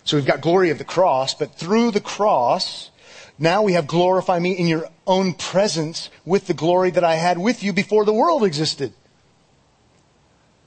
So 0.05 0.15
we've 0.15 0.25
got 0.25 0.39
glory 0.39 0.69
of 0.69 0.77
the 0.77 0.85
cross, 0.85 1.33
but 1.33 1.55
through 1.55 1.91
the 1.91 1.99
cross, 1.99 2.91
now 3.37 3.63
we 3.63 3.73
have 3.73 3.87
glorify 3.87 4.39
me 4.39 4.53
in 4.53 4.67
your 4.67 4.89
own 5.05 5.33
presence 5.33 6.09
with 6.25 6.47
the 6.47 6.53
glory 6.53 6.91
that 6.91 7.03
I 7.03 7.15
had 7.15 7.37
with 7.37 7.63
you 7.63 7.73
before 7.73 8.05
the 8.05 8.13
world 8.13 8.43
existed. 8.43 8.93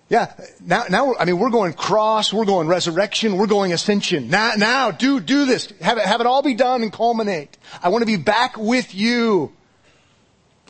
Yeah, 0.08 0.32
now, 0.60 0.84
now, 0.88 1.14
I 1.16 1.26
mean, 1.26 1.38
we're 1.38 1.50
going 1.50 1.74
cross, 1.74 2.32
we're 2.32 2.46
going 2.46 2.66
resurrection, 2.66 3.36
we're 3.36 3.46
going 3.46 3.74
ascension. 3.74 4.30
Now, 4.30 4.52
now, 4.56 4.90
do, 4.90 5.20
do 5.20 5.44
this. 5.44 5.70
Have 5.82 5.98
it, 5.98 6.04
have 6.06 6.22
it 6.22 6.26
all 6.26 6.42
be 6.42 6.54
done 6.54 6.82
and 6.82 6.90
culminate. 6.90 7.58
I 7.82 7.90
want 7.90 8.00
to 8.02 8.06
be 8.06 8.16
back 8.16 8.56
with 8.56 8.94
you. 8.94 9.52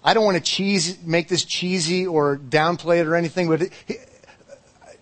I 0.03 0.15
don't 0.15 0.25
want 0.25 0.37
to 0.37 0.43
cheese, 0.43 0.99
make 1.05 1.29
this 1.29 1.45
cheesy 1.45 2.07
or 2.07 2.37
downplay 2.37 2.99
it 2.99 3.07
or 3.07 3.15
anything, 3.15 3.49
but 3.49 3.63
it, 3.63 3.73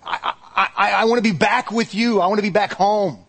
I, 0.05 0.34
I, 0.55 0.68
I, 0.76 0.90
I 0.92 1.05
want 1.05 1.18
to 1.18 1.22
be 1.22 1.36
back 1.36 1.70
with 1.70 1.94
you. 1.94 2.20
I 2.20 2.26
want 2.26 2.38
to 2.38 2.42
be 2.42 2.51
back 2.51 2.72
home. 2.72 3.24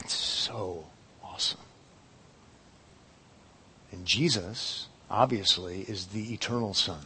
It's 0.00 0.14
so 0.14 0.84
awesome. 1.22 1.60
And 3.92 3.97
Jesus, 4.08 4.86
obviously, 5.10 5.82
is 5.82 6.06
the 6.06 6.32
eternal 6.32 6.72
Son. 6.72 7.04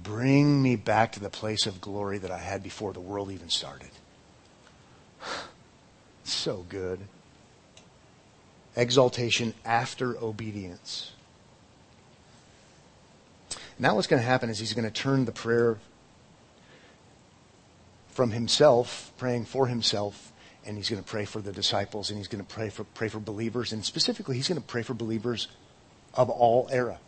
Bring 0.00 0.62
me 0.62 0.76
back 0.76 1.10
to 1.12 1.20
the 1.20 1.30
place 1.30 1.66
of 1.66 1.80
glory 1.80 2.18
that 2.18 2.30
I 2.30 2.38
had 2.38 2.62
before 2.62 2.92
the 2.92 3.00
world 3.00 3.30
even 3.30 3.50
started. 3.50 3.90
So 6.24 6.66
good 6.68 7.00
exaltation 8.76 9.54
after 9.64 10.14
obedience. 10.18 11.12
Now, 13.78 13.94
what's 13.94 14.06
going 14.06 14.20
to 14.20 14.28
happen 14.28 14.50
is 14.50 14.58
he's 14.58 14.74
going 14.74 14.84
to 14.84 14.90
turn 14.90 15.24
the 15.24 15.32
prayer 15.32 15.78
from 18.10 18.30
himself, 18.30 19.10
praying 19.16 19.46
for 19.46 19.68
himself, 19.68 20.32
and 20.68 20.76
he's 20.76 20.90
going 20.90 21.02
to 21.02 21.08
pray 21.08 21.24
for 21.24 21.40
the 21.40 21.50
disciples, 21.50 22.10
and 22.10 22.18
he's 22.18 22.28
going 22.28 22.44
to 22.44 22.54
pray 22.54 22.68
for, 22.68 22.84
pray 22.84 23.08
for 23.08 23.18
believers, 23.18 23.72
and 23.72 23.82
specifically, 23.82 24.36
he's 24.36 24.48
going 24.48 24.60
to 24.60 24.66
pray 24.66 24.82
for 24.82 24.92
believers 24.92 25.48
of 26.12 26.28
all 26.28 26.68
era, 26.70 26.98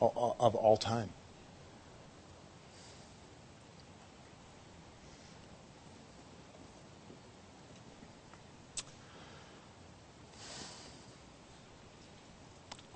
of 0.00 0.54
all 0.54 0.76
time. 0.76 1.08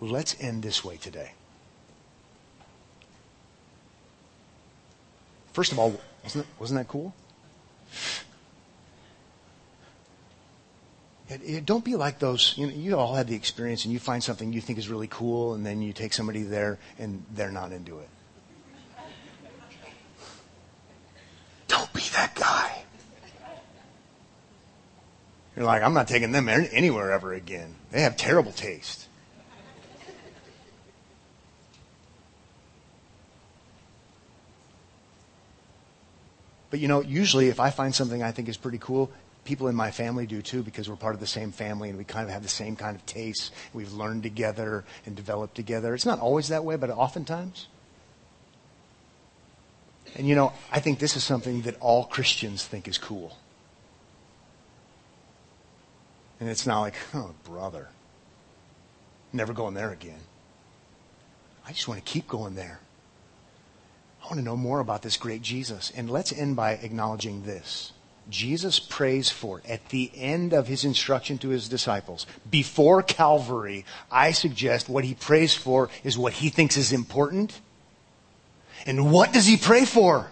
Let's 0.01 0.37
end 0.39 0.63
this 0.63 0.85
way 0.85 0.97
today. 0.97 1.33
First 5.53 5.73
of 5.73 5.81
all, 5.81 6.01
wasn't, 6.23 6.45
it, 6.45 6.51
wasn't 6.61 6.79
that 6.79 6.87
cool? 6.87 7.13
It, 11.29 11.43
it, 11.45 11.67
don't 11.67 11.85
be 11.85 11.95
like 11.95 12.19
those, 12.19 12.55
you 12.57 12.67
know, 12.67 12.73
you 12.73 12.97
all 12.97 13.15
had 13.15 13.29
the 13.29 13.35
experience 13.35 13.85
and 13.85 13.93
you 13.93 13.99
find 13.99 14.23
something 14.23 14.53
you 14.53 14.63
think 14.63 14.79
is 14.79 14.89
really 14.89 15.09
cool 15.09 15.55
and 15.55 15.65
then 15.65 15.83
you 15.83 15.93
take 15.93 16.15
somebody 16.15 16.43
there 16.43 16.79
and 16.99 17.25
they're 17.35 17.51
not 17.51 17.73
into 17.73 17.99
it. 17.99 18.09
Don't 21.67 21.93
be 21.93 22.01
that 22.15 22.35
guy. 22.35 22.83
You're 25.55 25.67
like, 25.67 25.83
I'm 25.83 25.93
not 25.93 26.09
taking 26.09 26.33
them 26.33 26.49
anywhere 26.49 27.13
ever 27.13 27.35
again. 27.35 27.75
They 27.91 28.03
have 28.03 28.17
terrible 28.17 28.53
taste. 28.53 29.07
But 36.71 36.81
you 36.81 36.89
know, 36.89 37.03
usually 37.03 37.49
if 37.49 37.61
I 37.61 37.71
find 37.71 37.95
something 37.95 38.23
I 38.23 38.31
think 38.31 38.49
is 38.49 38.57
pretty 38.57 38.79
cool, 38.79 39.11
people 39.49 39.69
in 39.69 39.75
my 39.75 39.91
family 39.91 40.27
do 40.27 40.43
too 40.43 40.63
because 40.63 40.91
we're 40.91 40.97
part 40.97 41.15
of 41.15 41.21
the 41.21 41.27
same 41.27 41.53
family 41.53 41.89
and 41.89 41.97
we 41.97 42.05
kind 42.05 42.27
of 42.27 42.31
have 42.31 42.43
the 42.43 42.49
same 42.51 42.77
kind 42.77 42.95
of 42.95 43.07
tastes. 43.07 43.51
We've 43.73 43.95
learned 43.95 44.23
together 44.23 44.85
and 45.07 45.17
developed 45.17 45.55
together. 45.55 45.95
It's 45.95 46.05
not 46.05 46.21
always 46.21 46.49
that 46.49 46.67
way, 46.67 46.77
but 46.77 46.91
oftentimes. 46.91 47.67
And 50.17 50.29
you 50.29 50.35
know, 50.35 50.53
I 50.71 50.81
think 50.81 50.99
this 50.99 51.17
is 51.17 51.25
something 51.25 51.63
that 51.63 51.77
all 51.81 52.05
Christians 52.05 52.67
think 52.67 52.87
is 52.87 52.99
cool. 52.99 53.39
And 56.41 56.51
it's 56.51 56.67
not 56.67 56.83
like, 56.83 56.95
oh, 57.15 57.35
brother, 57.45 57.89
never 59.33 59.55
going 59.55 59.73
there 59.73 59.93
again. 59.93 60.21
I 61.67 61.73
just 61.73 61.89
want 61.89 62.05
to 62.05 62.13
keep 62.13 62.29
going 62.29 62.55
there. 62.55 62.81
I 64.23 64.27
want 64.27 64.37
to 64.37 64.45
know 64.45 64.59
more 64.59 64.81
about 64.81 65.01
this 65.01 65.17
great 65.17 65.41
Jesus. 65.41 65.91
And 65.97 66.11
let's 66.11 66.35
end 66.35 66.55
by 66.55 66.73
acknowledging 66.73 67.45
this. 67.45 67.93
Jesus 68.29 68.79
prays 68.79 69.31
for 69.31 69.63
at 69.67 69.89
the 69.89 70.11
end 70.15 70.53
of 70.53 70.67
his 70.67 70.85
instruction 70.85 71.39
to 71.39 71.49
his 71.49 71.69
disciples. 71.69 72.27
Before 72.51 73.03
Calvary, 73.03 73.85
I 74.11 74.33
suggest 74.33 74.89
what 74.89 75.05
he 75.05 75.15
prays 75.15 75.55
for 75.55 75.89
is 76.05 76.19
what 76.19 76.35
he 76.35 76.51
thinks 76.51 76.77
is 76.77 76.93
important. 76.93 77.61
And 78.87 79.11
what 79.11 79.33
does 79.33 79.47
he 79.47 79.57
pray 79.57 79.85
for? 79.85 80.31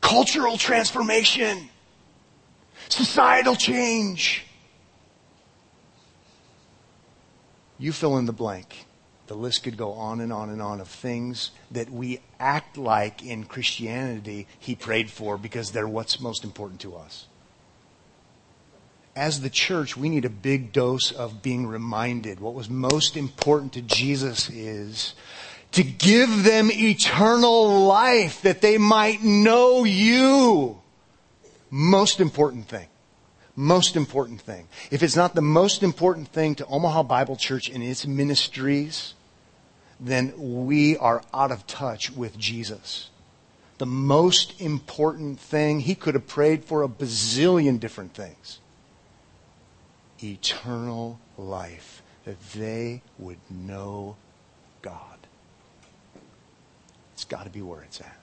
Cultural 0.00 0.58
transformation. 0.58 1.70
Societal 2.88 3.56
change. 3.56 4.44
You 7.78 7.92
fill 7.92 8.18
in 8.18 8.26
the 8.26 8.32
blank. 8.32 8.86
The 9.26 9.34
list 9.34 9.62
could 9.62 9.76
go 9.76 9.92
on 9.92 10.20
and 10.20 10.32
on 10.32 10.50
and 10.50 10.60
on 10.60 10.80
of 10.80 10.88
things 10.88 11.50
that 11.70 11.90
we 11.90 12.20
act 12.38 12.76
like 12.76 13.24
in 13.24 13.44
Christianity 13.44 14.46
he 14.58 14.74
prayed 14.74 15.10
for 15.10 15.38
because 15.38 15.70
they're 15.70 15.88
what's 15.88 16.20
most 16.20 16.44
important 16.44 16.80
to 16.80 16.96
us. 16.96 17.26
As 19.16 19.40
the 19.40 19.50
church, 19.50 19.96
we 19.96 20.08
need 20.08 20.24
a 20.24 20.30
big 20.30 20.72
dose 20.72 21.12
of 21.12 21.40
being 21.40 21.66
reminded 21.66 22.40
what 22.40 22.54
was 22.54 22.68
most 22.68 23.16
important 23.16 23.72
to 23.74 23.82
Jesus 23.82 24.50
is 24.50 25.14
to 25.72 25.82
give 25.82 26.44
them 26.44 26.70
eternal 26.70 27.86
life 27.86 28.42
that 28.42 28.60
they 28.60 28.76
might 28.76 29.22
know 29.22 29.84
you. 29.84 30.80
Most 31.70 32.20
important 32.20 32.68
thing 32.68 32.88
most 33.56 33.96
important 33.96 34.40
thing. 34.40 34.68
If 34.90 35.02
it's 35.02 35.16
not 35.16 35.34
the 35.34 35.42
most 35.42 35.82
important 35.82 36.28
thing 36.28 36.54
to 36.56 36.66
Omaha 36.66 37.04
Bible 37.04 37.36
Church 37.36 37.68
and 37.68 37.82
its 37.82 38.06
ministries, 38.06 39.14
then 40.00 40.32
we 40.36 40.96
are 40.96 41.22
out 41.32 41.52
of 41.52 41.66
touch 41.66 42.10
with 42.10 42.36
Jesus. 42.38 43.10
The 43.78 43.86
most 43.86 44.60
important 44.60 45.40
thing, 45.40 45.80
he 45.80 45.94
could 45.94 46.14
have 46.14 46.26
prayed 46.26 46.64
for 46.64 46.82
a 46.82 46.88
bazillion 46.88 47.80
different 47.80 48.14
things. 48.14 48.58
Eternal 50.22 51.18
life, 51.36 52.02
that 52.24 52.40
they 52.52 53.02
would 53.18 53.38
know 53.50 54.16
God. 54.82 55.18
It's 57.14 57.24
got 57.24 57.44
to 57.44 57.50
be 57.50 57.62
where 57.62 57.82
it's 57.82 58.00
at. 58.00 58.20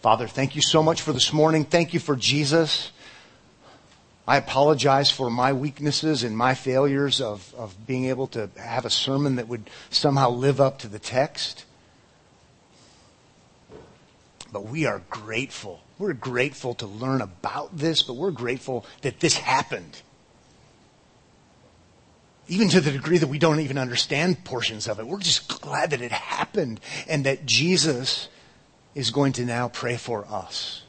Father, 0.00 0.26
thank 0.26 0.54
you 0.54 0.62
so 0.62 0.82
much 0.82 1.02
for 1.02 1.12
this 1.12 1.32
morning. 1.32 1.64
Thank 1.64 1.92
you 1.92 2.00
for 2.00 2.14
Jesus. 2.14 2.92
I 4.28 4.36
apologize 4.36 5.10
for 5.10 5.30
my 5.30 5.54
weaknesses 5.54 6.22
and 6.22 6.36
my 6.36 6.52
failures 6.52 7.22
of, 7.22 7.54
of 7.56 7.86
being 7.86 8.04
able 8.04 8.26
to 8.28 8.50
have 8.58 8.84
a 8.84 8.90
sermon 8.90 9.36
that 9.36 9.48
would 9.48 9.70
somehow 9.88 10.28
live 10.28 10.60
up 10.60 10.80
to 10.80 10.88
the 10.88 10.98
text. 10.98 11.64
But 14.52 14.66
we 14.66 14.84
are 14.84 15.00
grateful. 15.08 15.80
We're 15.98 16.12
grateful 16.12 16.74
to 16.74 16.86
learn 16.86 17.22
about 17.22 17.78
this, 17.78 18.02
but 18.02 18.16
we're 18.16 18.30
grateful 18.30 18.84
that 19.00 19.18
this 19.20 19.38
happened. 19.38 20.02
Even 22.48 22.68
to 22.68 22.82
the 22.82 22.92
degree 22.92 23.16
that 23.16 23.28
we 23.28 23.38
don't 23.38 23.60
even 23.60 23.78
understand 23.78 24.44
portions 24.44 24.88
of 24.88 25.00
it. 25.00 25.06
We're 25.06 25.20
just 25.20 25.48
glad 25.62 25.92
that 25.92 26.02
it 26.02 26.12
happened 26.12 26.80
and 27.08 27.24
that 27.24 27.46
Jesus 27.46 28.28
is 28.94 29.10
going 29.10 29.32
to 29.32 29.46
now 29.46 29.68
pray 29.68 29.96
for 29.96 30.26
us. 30.26 30.82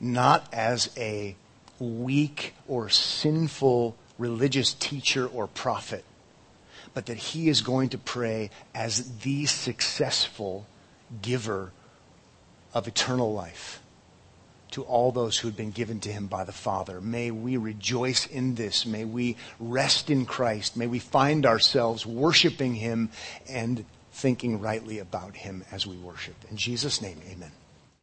Not 0.00 0.52
as 0.52 0.90
a 0.96 1.36
weak 1.78 2.54
or 2.68 2.88
sinful 2.88 3.96
religious 4.18 4.74
teacher 4.74 5.26
or 5.26 5.46
prophet, 5.46 6.04
but 6.94 7.06
that 7.06 7.16
he 7.16 7.48
is 7.48 7.60
going 7.60 7.90
to 7.90 7.98
pray 7.98 8.50
as 8.74 9.18
the 9.18 9.46
successful 9.46 10.66
giver 11.22 11.72
of 12.72 12.88
eternal 12.88 13.32
life 13.32 13.80
to 14.70 14.82
all 14.82 15.12
those 15.12 15.38
who 15.38 15.48
had 15.48 15.56
been 15.56 15.70
given 15.70 16.00
to 16.00 16.12
him 16.12 16.26
by 16.26 16.44
the 16.44 16.52
Father. 16.52 17.00
May 17.00 17.30
we 17.30 17.56
rejoice 17.56 18.26
in 18.26 18.56
this. 18.56 18.84
May 18.84 19.04
we 19.04 19.36
rest 19.58 20.10
in 20.10 20.26
Christ. 20.26 20.76
May 20.76 20.86
we 20.86 20.98
find 20.98 21.46
ourselves 21.46 22.04
worshiping 22.04 22.74
him 22.74 23.10
and 23.48 23.84
thinking 24.12 24.60
rightly 24.60 24.98
about 24.98 25.36
him 25.36 25.64
as 25.70 25.86
we 25.86 25.96
worship. 25.96 26.34
In 26.50 26.56
Jesus' 26.56 27.00
name, 27.00 27.20
amen. 27.30 27.52